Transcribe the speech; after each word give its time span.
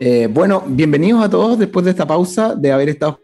Eh, 0.00 0.28
bueno, 0.30 0.62
bienvenidos 0.64 1.24
a 1.24 1.28
todos 1.28 1.58
después 1.58 1.84
de 1.84 1.90
esta 1.90 2.06
pausa 2.06 2.54
de 2.54 2.70
haber 2.70 2.88
estado 2.88 3.20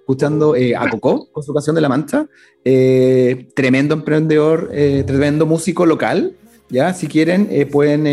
escuchando 0.00 0.56
eh, 0.56 0.74
a 0.74 0.90
Coco 0.90 1.28
con 1.30 1.42
su 1.44 1.54
canción 1.54 1.76
de 1.76 1.82
la 1.82 1.88
mancha. 1.88 2.26
Eh, 2.64 3.48
tremendo 3.54 3.94
emprendedor, 3.94 4.70
tremendo 5.06 5.46
músico 5.46 5.86
local. 5.86 6.34
Ya, 6.68 6.92
si 6.94 7.06
quieren, 7.06 7.48
pueden 7.70 8.08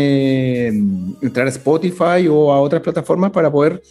entrar 1.20 1.48
a 1.48 1.50
Spotify 1.50 2.28
o 2.30 2.52
a 2.52 2.60
otras 2.60 2.82
plataformas 2.82 3.32
para 3.32 3.50
poder 3.50 3.82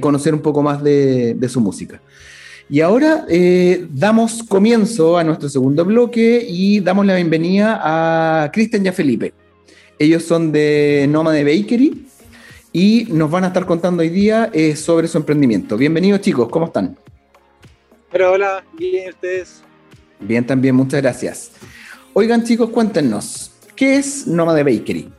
conocer 0.00 0.32
un 0.32 0.40
poco 0.40 0.62
más 0.62 0.82
de, 0.82 1.34
de 1.34 1.48
su 1.50 1.60
música. 1.60 2.00
Y 2.70 2.80
ahora 2.80 3.26
damos 3.90 4.42
comienzo 4.42 5.18
a 5.18 5.24
nuestro 5.24 5.50
segundo 5.50 5.84
bloque 5.84 6.46
y 6.48 6.80
damos 6.80 7.04
la 7.04 7.14
bienvenida 7.14 7.78
a 7.82 8.50
Cristian 8.50 8.86
y 8.86 8.88
a 8.88 8.92
Felipe. 8.94 9.34
Ellos 9.98 10.22
son 10.22 10.50
de 10.50 11.06
Nómade 11.10 11.44
Bakery 11.44 12.06
y 12.78 13.06
nos 13.08 13.30
van 13.30 13.42
a 13.44 13.46
estar 13.46 13.64
contando 13.64 14.02
hoy 14.02 14.10
día 14.10 14.50
eh, 14.52 14.76
sobre 14.76 15.08
su 15.08 15.16
emprendimiento. 15.16 15.78
Bienvenidos 15.78 16.20
chicos, 16.20 16.50
¿cómo 16.50 16.66
están? 16.66 16.98
Hola, 18.12 18.30
hola, 18.30 18.64
bien, 18.74 19.08
¿ustedes? 19.08 19.62
Bien, 20.20 20.46
también, 20.46 20.74
muchas 20.74 21.00
gracias. 21.00 21.52
Oigan 22.12 22.44
chicos, 22.44 22.68
cuéntenos, 22.68 23.50
¿qué 23.74 23.96
es 23.96 24.26
Nomade 24.26 24.62
Bakery? 24.62 25.10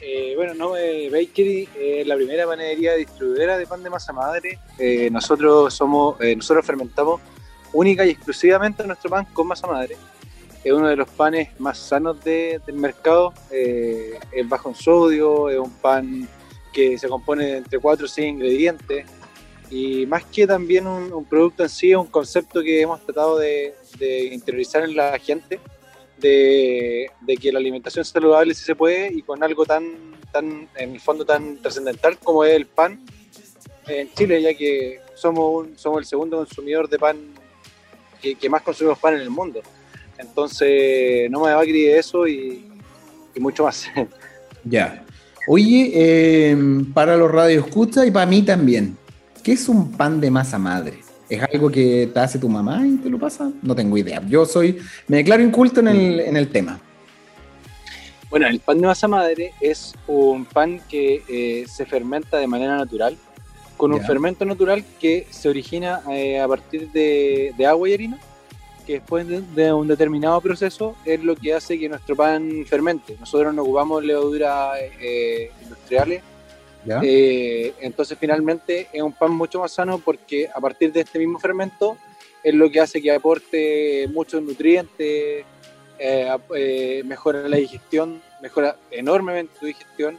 Eh, 0.00 0.32
bueno, 0.34 0.54
Nomade 0.54 1.10
Bakery 1.10 1.68
es 1.78 2.06
la 2.06 2.16
primera 2.16 2.46
panadería 2.46 2.94
distribuidora 2.94 3.58
de 3.58 3.66
pan 3.66 3.82
de 3.82 3.90
masa 3.90 4.14
madre. 4.14 4.58
Eh, 4.78 5.10
nosotros 5.10 5.74
somos, 5.74 6.16
nosotros 6.18 6.64
fermentamos 6.64 7.20
única 7.74 8.06
y 8.06 8.08
exclusivamente 8.12 8.82
nuestro 8.86 9.10
pan 9.10 9.26
con 9.34 9.46
masa 9.46 9.66
madre 9.66 9.98
es 10.64 10.72
uno 10.72 10.88
de 10.88 10.96
los 10.96 11.08
panes 11.10 11.48
más 11.58 11.78
sanos 11.78 12.22
del 12.22 12.60
mercado. 12.74 13.32
Eh, 13.50 14.18
es 14.30 14.48
bajo 14.48 14.68
en 14.68 14.74
sodio, 14.74 15.48
es 15.48 15.58
un 15.58 15.72
pan 15.72 16.28
que 16.72 16.96
se 16.98 17.08
compone 17.08 17.44
de 17.46 17.56
entre 17.58 17.78
4 17.78 18.04
o 18.04 18.08
6 18.08 18.28
ingredientes. 18.28 19.06
Y 19.70 20.06
más 20.06 20.24
que 20.24 20.46
también 20.46 20.86
un, 20.86 21.24
producto 21.24 21.62
en 21.62 21.68
sí, 21.68 21.90
es 21.90 21.96
un 21.96 22.06
concepto 22.06 22.62
que 22.62 22.82
hemos 22.82 23.00
tratado 23.04 23.38
de, 23.38 23.74
interiorizar 24.30 24.84
en 24.84 24.94
la 24.94 25.18
gente, 25.18 25.58
de, 26.18 27.10
que 27.40 27.52
la 27.52 27.58
alimentación 27.58 28.04
saludable 28.04 28.54
sí 28.54 28.64
se 28.64 28.76
puede 28.76 29.12
y 29.12 29.22
con 29.22 29.42
algo 29.42 29.64
tan, 29.64 30.14
tan 30.30 30.68
en 30.76 30.92
el 30.92 31.00
fondo 31.00 31.24
tan 31.24 31.56
trascendental 31.56 32.18
como 32.18 32.44
es 32.44 32.54
el 32.54 32.66
pan 32.66 33.00
en 33.86 34.12
Chile, 34.12 34.42
ya 34.42 34.54
que 34.54 35.00
somos, 35.14 35.68
somos 35.76 36.00
el 36.00 36.04
segundo 36.04 36.36
consumidor 36.36 36.88
de 36.88 36.98
pan 36.98 37.18
que, 38.20 38.34
que 38.34 38.48
más 38.48 38.62
consumimos 38.62 38.98
pan 38.98 39.14
en 39.14 39.20
el 39.20 39.30
mundo. 39.30 39.62
Entonces, 40.22 41.30
no 41.30 41.40
me 41.40 41.52
va 41.52 41.60
a 41.60 41.64
creer 41.64 41.98
eso 41.98 42.26
y, 42.26 42.64
mucho 43.38 43.64
más. 43.64 43.86
Ya. 44.64 45.04
Oye, 45.48 45.90
eh, 45.92 46.56
para 46.94 47.16
los 47.16 47.28
radios 47.28 47.66
escucha 47.66 48.06
y 48.06 48.12
para 48.12 48.26
mí 48.26 48.42
también, 48.42 48.96
¿qué 49.42 49.54
es 49.54 49.68
un 49.68 49.90
pan 49.90 50.20
de 50.20 50.30
masa 50.30 50.56
madre? 50.56 51.00
¿Es 51.28 51.42
algo 51.52 51.68
que 51.68 52.08
te 52.14 52.20
hace 52.20 52.38
tu 52.38 52.48
mamá 52.48 52.86
y 52.86 52.98
te 52.98 53.10
lo 53.10 53.18
pasa? 53.18 53.50
No 53.60 53.74
tengo 53.74 53.98
idea. 53.98 54.22
Yo 54.28 54.46
soy, 54.46 54.78
me 55.08 55.16
declaro 55.16 55.42
inculto 55.42 55.80
en 55.80 55.88
el, 55.88 56.48
tema. 56.50 56.78
Bueno, 58.30 58.46
el 58.46 58.60
pan 58.60 58.80
de 58.80 58.86
masa 58.86 59.08
madre 59.08 59.52
es 59.60 59.96
un 60.06 60.44
pan 60.44 60.80
que 60.88 61.24
eh, 61.28 61.64
se 61.66 61.86
fermenta 61.86 62.36
de 62.36 62.46
manera 62.46 62.76
natural, 62.76 63.16
con 63.76 63.92
un 63.92 64.00
fermento 64.00 64.44
natural 64.44 64.84
que 65.00 65.26
se 65.30 65.48
origina 65.48 66.02
eh, 66.12 66.38
a 66.38 66.46
partir 66.46 66.92
de 66.92 67.66
agua 67.66 67.88
y 67.88 67.94
harina 67.94 68.20
que 68.82 68.94
después 68.94 69.26
de, 69.26 69.72
un 69.72 69.88
determinado 69.88 70.40
proceso 70.40 70.96
es 71.04 71.22
lo 71.22 71.34
que 71.36 71.54
hace 71.54 71.78
que 71.78 71.88
nuestro 71.88 72.16
pan 72.16 72.64
fermente. 72.66 73.16
Nosotros 73.18 73.54
no 73.54 73.62
ocupamos 73.62 74.04
levaduras 74.04 74.78
eh, 75.00 75.50
industriales, 75.62 76.22
eh, 77.02 77.74
entonces 77.80 78.18
finalmente 78.18 78.88
es 78.92 79.02
un 79.02 79.12
pan 79.12 79.32
mucho 79.32 79.60
más 79.60 79.72
sano 79.72 79.98
porque 79.98 80.48
a 80.52 80.60
partir 80.60 80.92
de 80.92 81.00
este 81.00 81.18
mismo 81.18 81.38
fermento 81.38 81.96
es 82.42 82.54
lo 82.54 82.68
que 82.70 82.80
hace 82.80 83.00
que 83.00 83.12
aporte 83.12 84.08
muchos 84.12 84.42
nutrientes, 84.42 85.44
eh, 85.98 87.02
mejora 87.04 87.48
la 87.48 87.56
digestión, 87.56 88.20
mejora 88.40 88.76
enormemente 88.90 89.52
tu 89.60 89.66
digestión, 89.66 90.18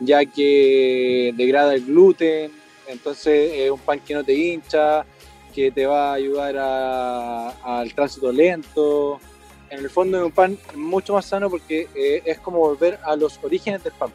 ya 0.00 0.24
que 0.24 1.32
degrada 1.36 1.74
el 1.74 1.84
gluten, 1.84 2.50
entonces 2.88 3.52
es 3.54 3.70
un 3.70 3.78
pan 3.78 4.00
que 4.00 4.14
no 4.14 4.24
te 4.24 4.34
hincha, 4.34 5.04
que 5.54 5.70
te 5.70 5.86
va 5.86 6.10
a 6.10 6.14
ayudar 6.14 6.56
al 7.62 7.94
tránsito 7.94 8.32
lento. 8.32 9.20
En 9.68 9.80
el 9.80 9.90
fondo 9.90 10.18
es 10.18 10.24
un 10.24 10.32
pan 10.32 10.58
mucho 10.74 11.14
más 11.14 11.26
sano 11.26 11.48
porque 11.48 11.88
eh, 11.94 12.22
es 12.24 12.38
como 12.40 12.58
volver 12.58 12.98
a 13.04 13.14
los 13.16 13.38
orígenes 13.42 13.84
del 13.84 13.92
pan. 13.92 14.10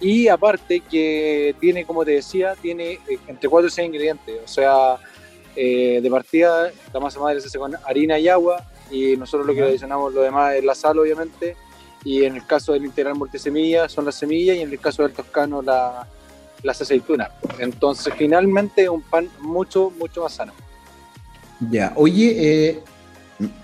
Y 0.00 0.28
aparte 0.28 0.80
que 0.80 1.56
tiene, 1.58 1.84
como 1.84 2.04
te 2.04 2.12
decía, 2.12 2.54
tiene 2.54 2.92
eh, 3.08 3.18
entre 3.26 3.48
4 3.48 3.68
y 3.68 3.70
6 3.70 3.86
ingredientes. 3.86 4.40
O 4.44 4.48
sea, 4.48 4.96
eh, 5.56 6.00
de 6.00 6.10
partida 6.10 6.70
la 6.92 7.00
masa 7.00 7.18
madre 7.18 7.40
se 7.40 7.48
hace 7.48 7.58
con 7.58 7.74
harina 7.84 8.18
y 8.18 8.28
agua 8.28 8.64
y 8.90 9.16
nosotros 9.16 9.46
lo 9.46 9.54
que 9.54 9.62
adicionamos 9.62 10.14
lo 10.14 10.22
demás 10.22 10.54
es 10.54 10.64
la 10.64 10.74
sal, 10.74 10.98
obviamente. 10.98 11.56
Y 12.04 12.24
en 12.24 12.36
el 12.36 12.46
caso 12.46 12.72
del 12.72 12.84
integral 12.84 13.16
multisemilla 13.16 13.88
son 13.88 14.04
las 14.04 14.14
semillas 14.14 14.56
y 14.56 14.60
en 14.60 14.70
el 14.70 14.78
caso 14.78 15.02
del 15.02 15.12
toscano 15.12 15.60
la, 15.62 16.06
las 16.62 16.80
aceitunas. 16.80 17.30
Entonces, 17.58 18.12
finalmente, 18.16 18.88
un 18.88 19.02
pan 19.02 19.28
mucho, 19.40 19.92
mucho 19.98 20.22
más 20.22 20.32
sano. 20.32 20.52
Ya, 21.70 21.92
oye, 21.96 22.68
eh, 22.68 22.82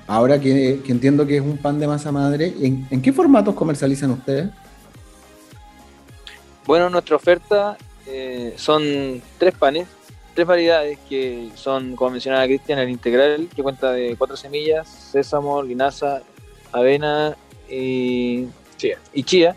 ahora 0.06 0.40
que, 0.40 0.80
entiendo 0.88 1.26
que 1.26 1.36
es 1.36 1.42
un 1.42 1.58
pan 1.58 1.78
de 1.78 1.86
masa 1.86 2.10
madre, 2.12 2.52
¿en, 2.60 3.02
qué 3.02 3.12
formatos 3.12 3.54
comercializan 3.54 4.10
ustedes? 4.10 4.50
Bueno, 6.66 6.90
nuestra 6.90 7.16
oferta 7.16 7.76
eh, 8.06 8.54
son 8.56 9.22
tres 9.38 9.54
panes, 9.54 9.86
tres 10.34 10.46
variedades 10.46 10.98
que 11.08 11.50
son, 11.54 11.94
como 11.94 12.12
mencionaba 12.12 12.44
Cristian, 12.46 12.78
el 12.78 12.88
integral, 12.88 13.48
que 13.54 13.62
cuenta 13.62 13.92
de 13.92 14.16
cuatro 14.16 14.36
semillas, 14.36 14.88
sésamo, 14.88 15.62
linaza, 15.62 16.22
avena 16.72 17.36
y 17.68 18.46
chía. 18.76 18.98
Y 19.12 19.22
chía 19.22 19.56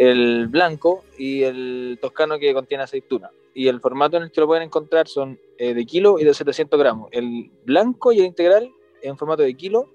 el 0.00 0.48
blanco 0.48 1.04
y 1.18 1.42
el 1.42 1.98
toscano 2.00 2.38
que 2.38 2.54
contiene 2.54 2.84
aceituna. 2.84 3.30
Y 3.52 3.68
el 3.68 3.80
formato 3.80 4.16
en 4.16 4.22
el 4.22 4.30
que 4.30 4.40
lo 4.40 4.46
pueden 4.46 4.62
encontrar 4.62 5.06
son 5.08 5.38
eh, 5.58 5.74
de 5.74 5.84
kilo 5.84 6.18
y 6.18 6.24
de 6.24 6.32
700 6.32 6.80
gramos. 6.80 7.10
El 7.12 7.50
blanco 7.66 8.10
y 8.10 8.20
el 8.20 8.24
integral 8.24 8.70
en 9.02 9.18
formato 9.18 9.42
de 9.42 9.54
kilo 9.54 9.90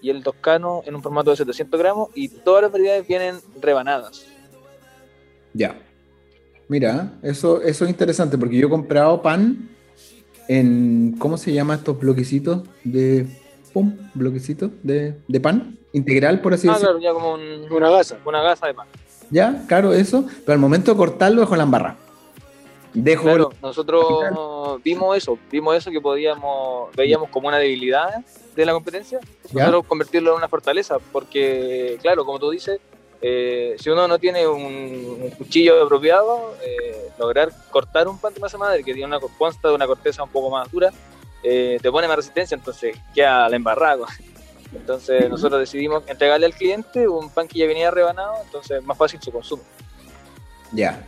y 0.00 0.08
el 0.08 0.22
toscano 0.22 0.80
en 0.86 0.94
un 0.94 1.02
formato 1.02 1.28
de 1.28 1.36
700 1.36 1.78
gramos 1.78 2.08
y 2.14 2.28
todas 2.28 2.62
las 2.62 2.72
variedades 2.72 3.06
vienen 3.06 3.36
rebanadas. 3.60 4.26
Ya. 5.52 5.78
Mira, 6.66 7.18
eso, 7.22 7.60
eso 7.60 7.84
es 7.84 7.90
interesante 7.90 8.38
porque 8.38 8.56
yo 8.56 8.66
he 8.68 8.70
comprado 8.70 9.20
pan 9.20 9.68
en, 10.48 11.16
¿cómo 11.18 11.36
se 11.36 11.52
llama 11.52 11.74
estos 11.74 12.00
bloquecitos 12.00 12.62
de, 12.82 13.26
pum, 13.74 13.94
bloquecitos 14.14 14.70
de, 14.82 15.16
de 15.28 15.40
pan 15.40 15.78
integral, 15.92 16.40
por 16.40 16.54
así 16.54 16.66
ah, 16.66 16.72
decirlo? 16.72 16.98
claro, 16.98 17.02
ya 17.02 17.12
como 17.12 17.76
una 17.76 17.90
gasa, 17.90 18.18
una 18.24 18.42
gasa 18.42 18.66
de 18.66 18.72
pan. 18.72 18.88
¿Ya? 19.30 19.64
Claro, 19.66 19.92
eso, 19.92 20.24
pero 20.44 20.54
al 20.54 20.58
momento 20.58 20.92
de 20.92 20.96
cortarlo 20.96 21.40
dejo 21.40 21.56
la 21.56 21.62
embarra. 21.62 21.96
Dejo 22.92 23.22
claro, 23.22 23.52
nosotros 23.62 24.82
vimos 24.82 25.16
eso, 25.16 25.38
vimos 25.50 25.76
eso 25.76 25.90
que 25.92 26.00
podíamos, 26.00 26.94
veíamos 26.96 27.28
como 27.30 27.46
una 27.46 27.58
debilidad 27.58 28.24
de 28.56 28.66
la 28.66 28.72
competencia, 28.72 29.20
nosotros 29.52 29.86
convertirlo 29.86 30.32
en 30.32 30.38
una 30.38 30.48
fortaleza, 30.48 30.98
porque 31.12 31.98
claro, 32.02 32.24
como 32.24 32.40
tú 32.40 32.50
dices, 32.50 32.80
eh, 33.22 33.76
si 33.78 33.90
uno 33.90 34.08
no 34.08 34.18
tiene 34.18 34.46
un, 34.46 35.30
cuchillo 35.38 35.84
apropiado, 35.84 36.54
eh, 36.64 37.10
lograr 37.18 37.50
cortar 37.70 38.08
un 38.08 38.18
pan 38.18 38.34
de 38.34 38.40
masa 38.40 38.58
madre 38.58 38.82
que 38.82 38.94
tiene 38.94 39.06
una 39.06 39.20
consta 39.20 39.68
de 39.68 39.74
una 39.74 39.86
corteza 39.86 40.24
un 40.24 40.30
poco 40.30 40.50
más 40.50 40.70
dura, 40.70 40.90
eh, 41.42 41.78
te 41.80 41.90
pone 41.90 42.08
más 42.08 42.16
resistencia, 42.16 42.56
entonces 42.56 42.96
queda 43.14 43.48
la 43.48 43.56
embarrada. 43.56 44.06
Entonces 44.74 45.28
nosotros 45.28 45.60
decidimos 45.60 46.04
entregarle 46.06 46.46
al 46.46 46.54
cliente 46.54 47.08
un 47.08 47.30
pan 47.30 47.48
que 47.48 47.58
ya 47.58 47.66
venía 47.66 47.90
rebanado, 47.90 48.34
entonces 48.44 48.82
más 48.84 48.96
fácil 48.96 49.20
su 49.20 49.32
consumo. 49.32 49.62
Ya. 50.72 51.06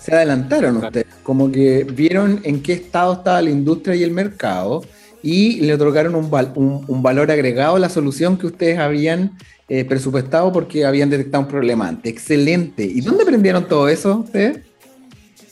Se 0.00 0.14
adelantaron 0.14 0.76
ustedes, 0.78 1.06
como 1.22 1.50
que 1.50 1.84
vieron 1.84 2.40
en 2.44 2.62
qué 2.62 2.72
estado 2.74 3.14
estaba 3.14 3.42
la 3.42 3.50
industria 3.50 3.94
y 3.96 4.04
el 4.04 4.12
mercado 4.12 4.82
y 5.22 5.60
le 5.60 5.74
otorgaron 5.74 6.14
un, 6.14 6.84
un, 6.86 7.02
valor 7.02 7.30
agregado 7.30 7.76
a 7.76 7.78
la 7.78 7.88
solución 7.88 8.38
que 8.38 8.46
ustedes 8.46 8.78
habían 8.78 9.36
eh, 9.68 9.84
presupuestado 9.84 10.52
porque 10.52 10.84
habían 10.84 11.10
detectado 11.10 11.42
un 11.42 11.48
problema 11.48 11.88
antes. 11.88 12.12
Excelente. 12.12 12.84
¿Y 12.84 13.00
dónde 13.00 13.24
aprendieron 13.24 13.66
todo 13.66 13.88
eso 13.88 14.18
ustedes? 14.24 14.60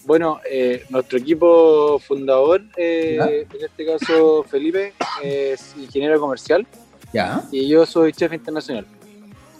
Bueno, 0.05 0.41
eh, 0.49 0.85
nuestro 0.89 1.19
equipo 1.19 1.99
fundador, 1.99 2.63
eh, 2.77 3.45
en 3.53 3.65
este 3.65 3.85
caso 3.85 4.45
Felipe, 4.49 4.93
es 5.23 5.75
ingeniero 5.77 6.21
comercial 6.21 6.65
y 7.51 7.69
yo 7.69 7.87
soy 7.87 8.13
chef 8.13 8.33
internacional. 8.33 8.87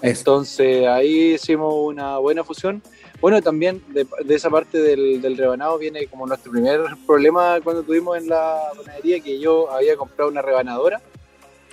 Entonces 0.03 0.87
ahí 0.87 1.35
hicimos 1.35 1.75
una 1.75 2.19
buena 2.19 2.45
fusión. 2.45 2.83
Bueno, 3.21 3.41
también 3.41 3.83
de, 3.89 4.07
esa 4.35 4.51
parte 4.51 4.79
del, 4.79 5.37
rebanado 5.37 5.79
viene 5.79 6.07
como 6.07 6.27
nuestro 6.27 6.53
primer 6.53 6.81
problema 7.07 7.59
cuando 7.65 7.83
tuvimos 7.83 8.19
en 8.19 8.29
la 8.29 8.61
panadería, 8.77 9.21
que 9.21 9.41
yo 9.41 9.71
había 9.71 9.97
comprado 9.97 10.31
una 10.31 10.43
rebanadora. 10.43 11.01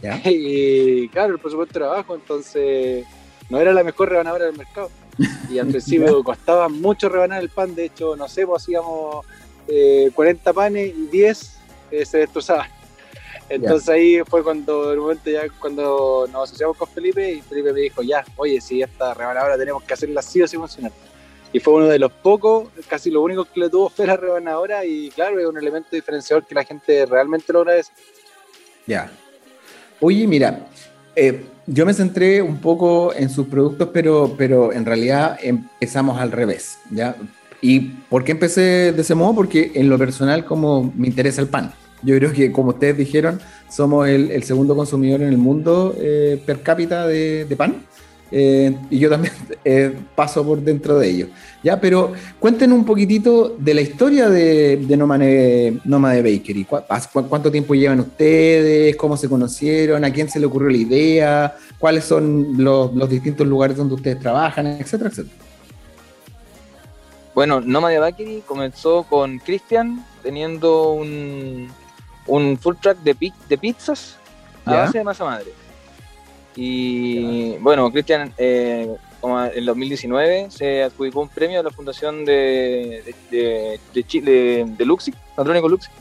Y 0.25 1.07
claro, 1.09 1.33
el 1.33 1.39
presupuesto 1.39 1.79
era 1.79 1.87
bajo, 1.87 2.15
entonces 2.15 3.05
no 3.49 3.59
era 3.59 3.71
la 3.71 3.85
mejor 3.85 4.09
rebanadora 4.09 4.45
del 4.45 4.57
mercado. 4.57 4.89
Y 5.49 5.59
al 5.59 5.67
principio 5.69 6.21
costaba 6.23 6.67
mucho 6.67 7.07
rebanar 7.07 7.41
el 7.41 7.49
pan, 7.49 7.73
de 7.73 7.85
hecho, 7.85 8.15
no 8.17 8.27
sé, 8.27 8.45
pues 8.45 8.63
hacíamos 8.63 9.25
40 10.13 10.49
eh, 10.49 10.53
panes 10.53 10.93
y 10.93 11.07
10 11.07 11.57
eh, 11.91 12.05
se 12.05 12.17
destrozaban. 12.17 12.67
Entonces 13.49 13.89
ahí 13.89 14.21
fue 14.27 14.43
cuando, 14.43 14.91
el 14.91 14.99
momento 14.99 15.29
ya, 15.29 15.41
cuando 15.59 16.27
nos 16.31 16.49
asociamos 16.49 16.77
con 16.77 16.87
Felipe 16.87 17.31
y 17.31 17.41
Felipe 17.41 17.73
me 17.73 17.81
dijo, 17.81 18.01
ya, 18.01 18.23
oye, 18.35 18.59
si 18.61 18.81
esta 18.81 19.13
rebanadora 19.13 19.57
tenemos 19.57 19.83
que 19.83 19.93
hacerla 19.93 20.21
así 20.21 20.41
o 20.41 20.45
así 20.45 20.57
funcionar. 20.57 20.91
Y 21.51 21.59
fue 21.59 21.75
uno 21.75 21.85
de 21.85 21.99
los 21.99 22.11
pocos, 22.11 22.69
casi 22.87 23.11
lo 23.11 23.21
único 23.21 23.45
que 23.45 23.59
le 23.59 23.69
tuvo 23.69 23.89
fue 23.89 24.07
la 24.07 24.17
rebanadora 24.17 24.85
y 24.85 25.09
claro, 25.11 25.39
es 25.39 25.45
un 25.45 25.57
elemento 25.57 25.89
diferenciador 25.91 26.45
que 26.45 26.55
la 26.55 26.63
gente 26.63 27.05
realmente 27.05 27.53
lo 27.53 27.59
agradece. 27.59 27.91
Ya. 28.87 29.11
Oye, 29.99 30.25
mira, 30.25 30.67
eh, 31.15 31.45
yo 31.67 31.85
me 31.85 31.93
centré 31.93 32.41
un 32.41 32.59
poco 32.59 33.13
en 33.13 33.29
sus 33.29 33.47
productos, 33.47 33.89
pero, 33.93 34.33
pero 34.37 34.73
en 34.73 34.85
realidad 34.85 35.37
empezamos 35.41 36.19
al 36.19 36.31
revés, 36.31 36.79
¿ya? 36.89 37.15
¿Y 37.61 37.79
por 37.79 38.23
qué 38.23 38.33
empecé 38.33 38.91
de 38.91 39.01
ese 39.01 39.15
modo? 39.15 39.35
Porque 39.35 39.71
en 39.75 39.87
lo 39.87 39.97
personal, 39.97 40.43
como 40.43 40.91
me 40.95 41.07
interesa 41.07 41.39
el 41.39 41.47
pan. 41.47 41.73
Yo 42.03 42.17
creo 42.17 42.33
que, 42.33 42.51
como 42.51 42.69
ustedes 42.69 42.97
dijeron, 42.97 43.39
somos 43.69 44.07
el, 44.07 44.43
segundo 44.43 44.75
consumidor 44.75 45.21
en 45.21 45.29
el 45.29 45.37
mundo 45.37 45.95
eh, 45.97 46.41
per 46.45 46.61
cápita 46.61 47.07
de, 47.07 47.53
pan. 47.57 47.83
Eh, 48.35 48.75
y 48.89 48.97
yo 48.97 49.11
también 49.11 49.33
eh, 49.65 49.93
paso 50.15 50.43
por 50.43 50.59
dentro 50.59 50.97
de 50.99 51.09
ello. 51.09 51.27
Ya, 51.63 51.79
pero 51.79 52.13
cuenten 52.39 52.73
un 52.73 52.83
poquitito 52.83 53.55
de 53.57 53.73
la 53.73 53.81
historia 53.81 54.27
de, 54.29 54.77
de 54.77 54.97
Nomade, 54.97 56.21
Bakery. 56.21 56.67
¿Cuánto 57.29 57.51
tiempo 57.51 57.75
llevan 57.75 57.99
ustedes? 58.01 58.95
¿Cómo 58.95 59.15
se 59.15 59.29
conocieron? 59.29 60.03
¿A 60.03 60.11
quién 60.11 60.29
se 60.29 60.39
le 60.39 60.47
ocurrió 60.47 60.69
la 60.69 60.77
idea? 60.77 61.55
¿Cuáles 61.77 62.03
son 62.05 62.55
los, 62.57 63.09
distintos 63.09 63.47
lugares 63.47 63.77
donde 63.77 63.95
ustedes 63.95 64.19
trabajan? 64.19 64.67
Etcétera, 64.67 65.09
etcétera. 65.09 65.35
Bueno, 67.35 67.61
Nomade 67.61 67.97
Bakery 67.97 68.43
comenzó 68.45 69.03
con 69.03 69.39
Cristian 69.39 70.05
teniendo 70.21 70.91
un, 70.91 71.67
un 72.27 72.57
full 72.57 72.75
track 72.81 72.97
de, 72.99 73.33
de 73.49 73.57
pizzas 73.57 74.17
a 74.65 74.75
base 74.75 74.97
de 74.97 75.03
masa 75.03 75.25
madre. 75.25 75.51
Y 76.55 77.57
bueno, 77.57 77.91
Cristian, 77.91 78.31
eh, 78.37 78.95
como 79.19 79.43
en 79.43 79.65
2019 79.65 80.51
se 80.51 80.83
adjudicó 80.83 81.21
un 81.21 81.29
premio 81.29 81.57
de 81.59 81.63
la 81.63 81.69
fundación 81.71 82.25
de, 82.25 83.15
de, 83.31 83.79
de, 83.93 84.03
Chile, 84.03 84.65
de 84.67 84.85
Luxic, 84.85 85.15
Andrónico 85.35 85.67
Luxic, 85.67 85.91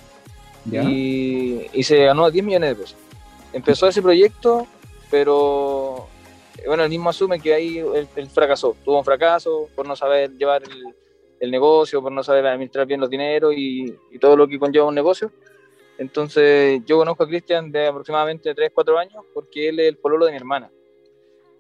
y, 0.71 1.63
y, 1.73 1.83
se 1.83 2.05
ganó 2.05 2.31
10 2.31 2.45
millones 2.45 2.71
de 2.71 2.83
pesos. 2.83 2.99
Empezó 3.53 3.89
ese 3.89 4.03
proyecto, 4.03 4.67
pero 5.11 6.09
bueno, 6.67 6.85
él 6.85 6.91
mismo 6.91 7.11
asume 7.11 7.41
que 7.41 7.55
ahí 7.55 7.79
él, 7.79 8.29
fracasó, 8.29 8.77
tuvo 8.85 8.99
un 8.99 9.05
fracaso 9.05 9.69
por 9.75 9.87
no 9.87 9.97
saber 9.97 10.31
llevar 10.37 10.63
el, 10.63 10.95
el 11.41 11.51
negocio, 11.51 12.03
por 12.03 12.13
no 12.13 12.23
saber 12.23 12.47
administrar 12.47 12.87
bien 12.87 13.01
los 13.01 13.11
dineros 13.11 13.55
y, 13.57 13.93
y 14.11 14.19
todo 14.19 14.37
lo 14.37 14.47
que 14.47 14.59
conlleva 14.59 14.87
un 14.87 14.95
negocio. 14.95 15.33
Entonces, 15.99 16.81
yo 16.87 16.99
conozco 16.99 17.25
a 17.25 17.29
Cristian 17.29 17.71
de 17.71 17.87
aproximadamente 17.87 18.55
3, 18.55 18.71
4 18.75 18.99
años 18.99 19.25
porque 19.33 19.69
él 19.69 19.81
es 19.81 19.89
el 19.89 19.99
pololo 19.99 20.27
de 20.27 20.33
mi 20.33 20.39
hermana. 20.39 20.71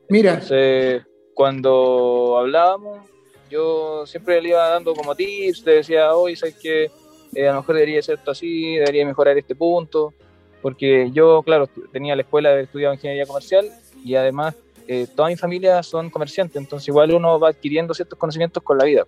Mira. 0.08 0.34
Entonces, 0.34 1.02
cuando 1.34 2.36
hablábamos, 2.38 3.08
yo 3.50 4.06
siempre 4.06 4.40
le 4.40 4.50
iba 4.50 4.68
dando 4.68 4.94
como 4.94 5.14
tips, 5.14 5.64
le 5.66 5.74
decía, 5.76 6.14
oye, 6.14 6.36
¿sabes 6.36 6.56
que 6.56 6.90
eh, 7.34 7.48
a 7.48 7.52
lo 7.52 7.60
mejor 7.60 7.76
debería 7.76 8.02
ser 8.02 8.18
esto 8.18 8.30
así, 8.30 8.76
debería 8.76 9.06
mejorar 9.06 9.36
este 9.38 9.54
punto, 9.54 10.12
porque 10.60 11.10
yo, 11.12 11.42
claro, 11.42 11.68
tenía 11.92 12.14
la 12.14 12.22
escuela 12.22 12.50
de 12.50 12.62
estudiado 12.62 12.94
ingeniería 12.94 13.26
comercial 13.26 13.70
y 14.04 14.14
además 14.14 14.54
eh, 14.86 15.06
toda 15.14 15.28
mi 15.28 15.36
familia 15.36 15.82
son 15.82 16.10
comerciantes, 16.10 16.56
entonces 16.56 16.88
igual 16.88 17.12
uno 17.12 17.38
va 17.38 17.50
adquiriendo 17.50 17.94
ciertos 17.94 18.18
conocimientos 18.18 18.62
con 18.62 18.78
la 18.78 18.84
vida. 18.84 19.06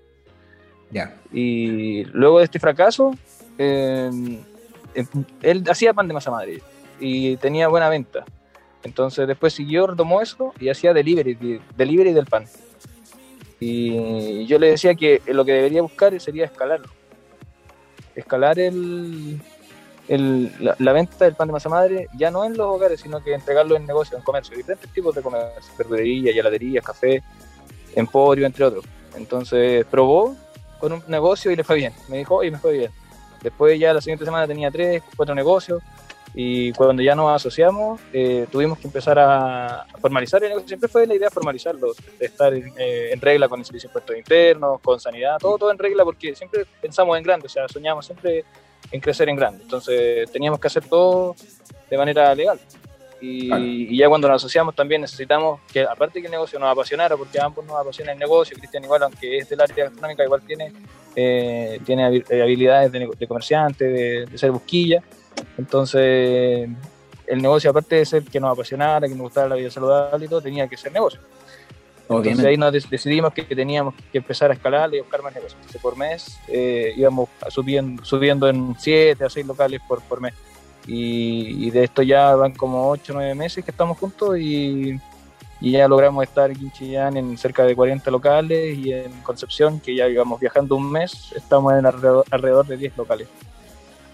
Ya. 0.91 1.21
Y 1.33 2.05
luego 2.13 2.39
de 2.39 2.45
este 2.45 2.59
fracaso, 2.59 3.15
eh, 3.59 4.11
él 5.43 5.65
hacía 5.69 5.93
pan 5.93 6.09
de 6.09 6.15
masa 6.15 6.31
madre 6.31 6.63
y 7.01 7.37
tenía 7.37 7.69
buena 7.69 7.89
venta. 7.89 8.25
Entonces 8.83 9.27
después 9.27 9.53
siguió, 9.53 9.87
retomó 9.87 10.21
eso 10.21 10.53
y 10.61 10.69
hacía 10.69 10.93
delivery, 10.93 11.61
delivery 11.77 12.13
del 12.13 12.27
pan. 12.27 12.45
Y 13.59 14.45
yo 14.47 14.59
le 14.59 14.71
decía 14.71 14.95
que 14.95 15.23
lo 15.27 15.45
que 15.45 15.53
debería 15.53 15.83
buscar 15.83 16.19
sería 16.21 16.45
escalarlo. 16.45 16.89
Escalar 18.15 18.59
el, 18.59 19.41
la, 20.09 20.93
venta 20.93 21.25
del 21.25 21.35
pan 21.35 21.49
de 21.49 21.53
masa 21.53 21.71
madre 21.71 22.09
ya 22.17 22.31
no 22.31 22.45
en 22.45 22.57
los 22.57 22.67
hogares, 22.67 23.01
sino 23.01 23.23
que 23.23 23.33
entregarlo 23.33 23.75
en 23.77 23.87
negocios, 23.87 24.19
en 24.19 24.25
comercio, 24.25 24.57
diferentes 24.57 24.93
tipos 24.93 25.15
de 25.15 25.23
comercio, 25.23 25.73
verdulería, 25.79 26.33
heladería, 26.33 26.83
café, 26.83 27.23
emporio, 27.95 28.45
entre 28.45 28.67
otros. 28.67 28.85
Entonces 29.17 29.87
probó 29.87 30.37
con 30.79 30.93
un 30.93 31.03
negocio 31.09 31.51
y 31.51 31.57
le 31.57 31.65
fue 31.65 31.77
bien. 31.77 31.95
Me 32.09 32.19
dijo, 32.19 32.45
y 32.45 32.51
me 32.51 32.59
fue 32.59 32.75
bien 32.75 33.04
Después 33.45 33.79
ya 33.79 33.93
la 33.93 34.01
siguiente 34.01 34.25
semana 34.25 34.47
tenía 34.47 34.71
tres, 34.71 35.03
cuatro 35.17 35.35
negocios 35.35 35.83
y 36.35 36.73
cuando 36.73 37.01
ya 37.03 37.15
nos 37.15 37.31
asociamos 37.31 38.01
eh, 38.13 38.47
tuvimos 38.51 38.79
que 38.79 38.89
empezar 38.89 39.19
a 39.19 39.87
formalizar 40.01 40.43
el 40.43 40.49
negocio. 40.49 40.67
Siempre 40.67 40.89
fue 40.89 41.07
la 41.07 41.15
idea 41.15 41.31
formalizarlo, 41.31 41.93
de 42.19 42.27
estar 42.27 42.53
eh, 42.55 43.13
en, 43.13 43.21
regla 43.21 43.49
con 43.49 43.61
el 43.61 43.67
servicio 43.67 43.89
de 43.89 43.93
impuestos 43.93 44.17
internos, 44.17 44.81
con 44.81 44.99
sanidad, 44.99 45.37
todo, 45.39 45.59
todo 45.59 45.71
en 45.71 45.79
regla 45.79 46.05
porque 46.05 46.35
siempre 46.35 46.67
pensamos 46.81 47.17
en 47.19 47.23
grande, 47.23 47.47
o 47.47 47.51
sea, 47.51 47.69
soñamos 47.69 48.07
siempre 48.07 48.45
en 48.91 49.01
crecer 49.01 49.29
en 49.29 49.37
grande. 49.37 49.63
Entonces 49.63 50.31
teníamos 50.33 50.59
que 50.59 50.67
hacer 50.67 50.85
todo 50.89 51.37
de 51.91 51.99
manera 51.99 52.35
legal. 52.35 52.59
Y, 53.25 53.97
ya 53.97 54.09
cuando 54.09 54.29
nos 54.29 54.37
asociamos 54.37 54.75
también 54.75 55.01
necesitamos 55.01 55.61
que, 55.73 55.83
aparte 55.83 56.21
que 56.21 56.27
el 56.27 56.33
negocio 56.33 56.59
nos 56.59 56.71
apasionara, 56.71 57.17
porque 57.17 57.39
a 57.41 57.47
ambos 57.47 57.65
nos 57.65 57.81
apasiona 57.81 58.13
el 58.13 58.19
negocio, 58.19 58.57
Cristian 58.57 58.85
igual, 58.85 59.03
aunque 59.03 59.39
es 59.39 59.49
del 59.49 59.61
área 59.61 59.85
gastronómica, 59.85 60.25
igual 60.25 60.43
tiene, 60.43 60.73
eh, 61.17 61.81
tiene 61.85 62.23
eh, 62.29 62.43
habilidades 62.43 62.93
de, 62.93 63.27
comerciante, 63.27 63.85
de, 63.85 64.39
ser 64.39 64.51
busquilla. 64.51 65.03
Entonces, 65.57 66.69
el 67.27 67.43
negocio, 67.43 67.71
aparte 67.71 67.97
de 67.97 68.05
ser 68.05 68.25
que 68.25 68.39
nos 68.39 68.53
apasionara, 68.53 69.09
que 69.09 69.15
nos 69.15 69.23
gustara 69.23 69.49
la 69.49 69.55
vida 69.57 69.71
saludable 69.71 70.27
y 70.27 70.29
todo, 70.29 70.43
tenía 70.43 70.69
que 70.69 70.77
ser 70.77 70.93
negocio. 70.93 71.21
Entonces 72.07 72.45
ahí 72.45 72.59
nos 72.59 72.71
decidimos 72.91 73.33
que 73.33 73.45
teníamos 73.45 73.95
que 74.13 74.19
empezar 74.19 74.51
a 74.51 74.55
escalar 74.55 74.95
y 74.95 75.01
buscar 75.01 75.23
más 75.23 75.35
negocios. 75.35 75.57
Entonces 75.59 75.81
por 75.81 75.97
mes 75.97 76.39
eh, 76.49 76.93
íbamos 76.97 77.31
subiendo, 77.49 78.05
subiendo 78.05 78.47
en 78.47 78.75
7 78.79 79.25
a 79.25 79.31
6 79.31 79.47
locales 79.47 79.81
por, 79.89 80.03
por 80.03 80.21
mes. 80.21 80.35
Y, 80.87 81.71
de 81.71 81.85
esto 81.85 82.03
ya 82.03 82.35
van 82.35 82.53
como 82.53 82.91
8 82.91 83.13
o 83.13 83.17
9 83.17 83.35
meses 83.35 83.65
que 83.65 83.71
estamos 83.71 83.99
juntos 83.99 84.39
y, 84.39 84.99
ya 85.61 85.89
logramos 85.89 86.23
estar 86.25 86.51
aquí 86.51 86.65
en 86.65 86.73
Chillán 86.73 87.17
en 87.17 87.39
cerca 87.39 87.65
de 87.65 87.75
40 87.75 88.11
locales 88.11 88.77
y 88.77 88.93
en 88.93 89.11
Concepción, 89.23 89.81
que 89.81 89.97
ya 89.97 90.07
íbamos 90.07 90.39
viajando 90.39 90.77
un 90.77 90.93
mes, 90.93 91.33
estamos 91.35 91.73
en 91.73 91.87
alrededor, 91.87 92.67
de 92.67 92.77
10 92.77 92.99
locales. 92.99 93.29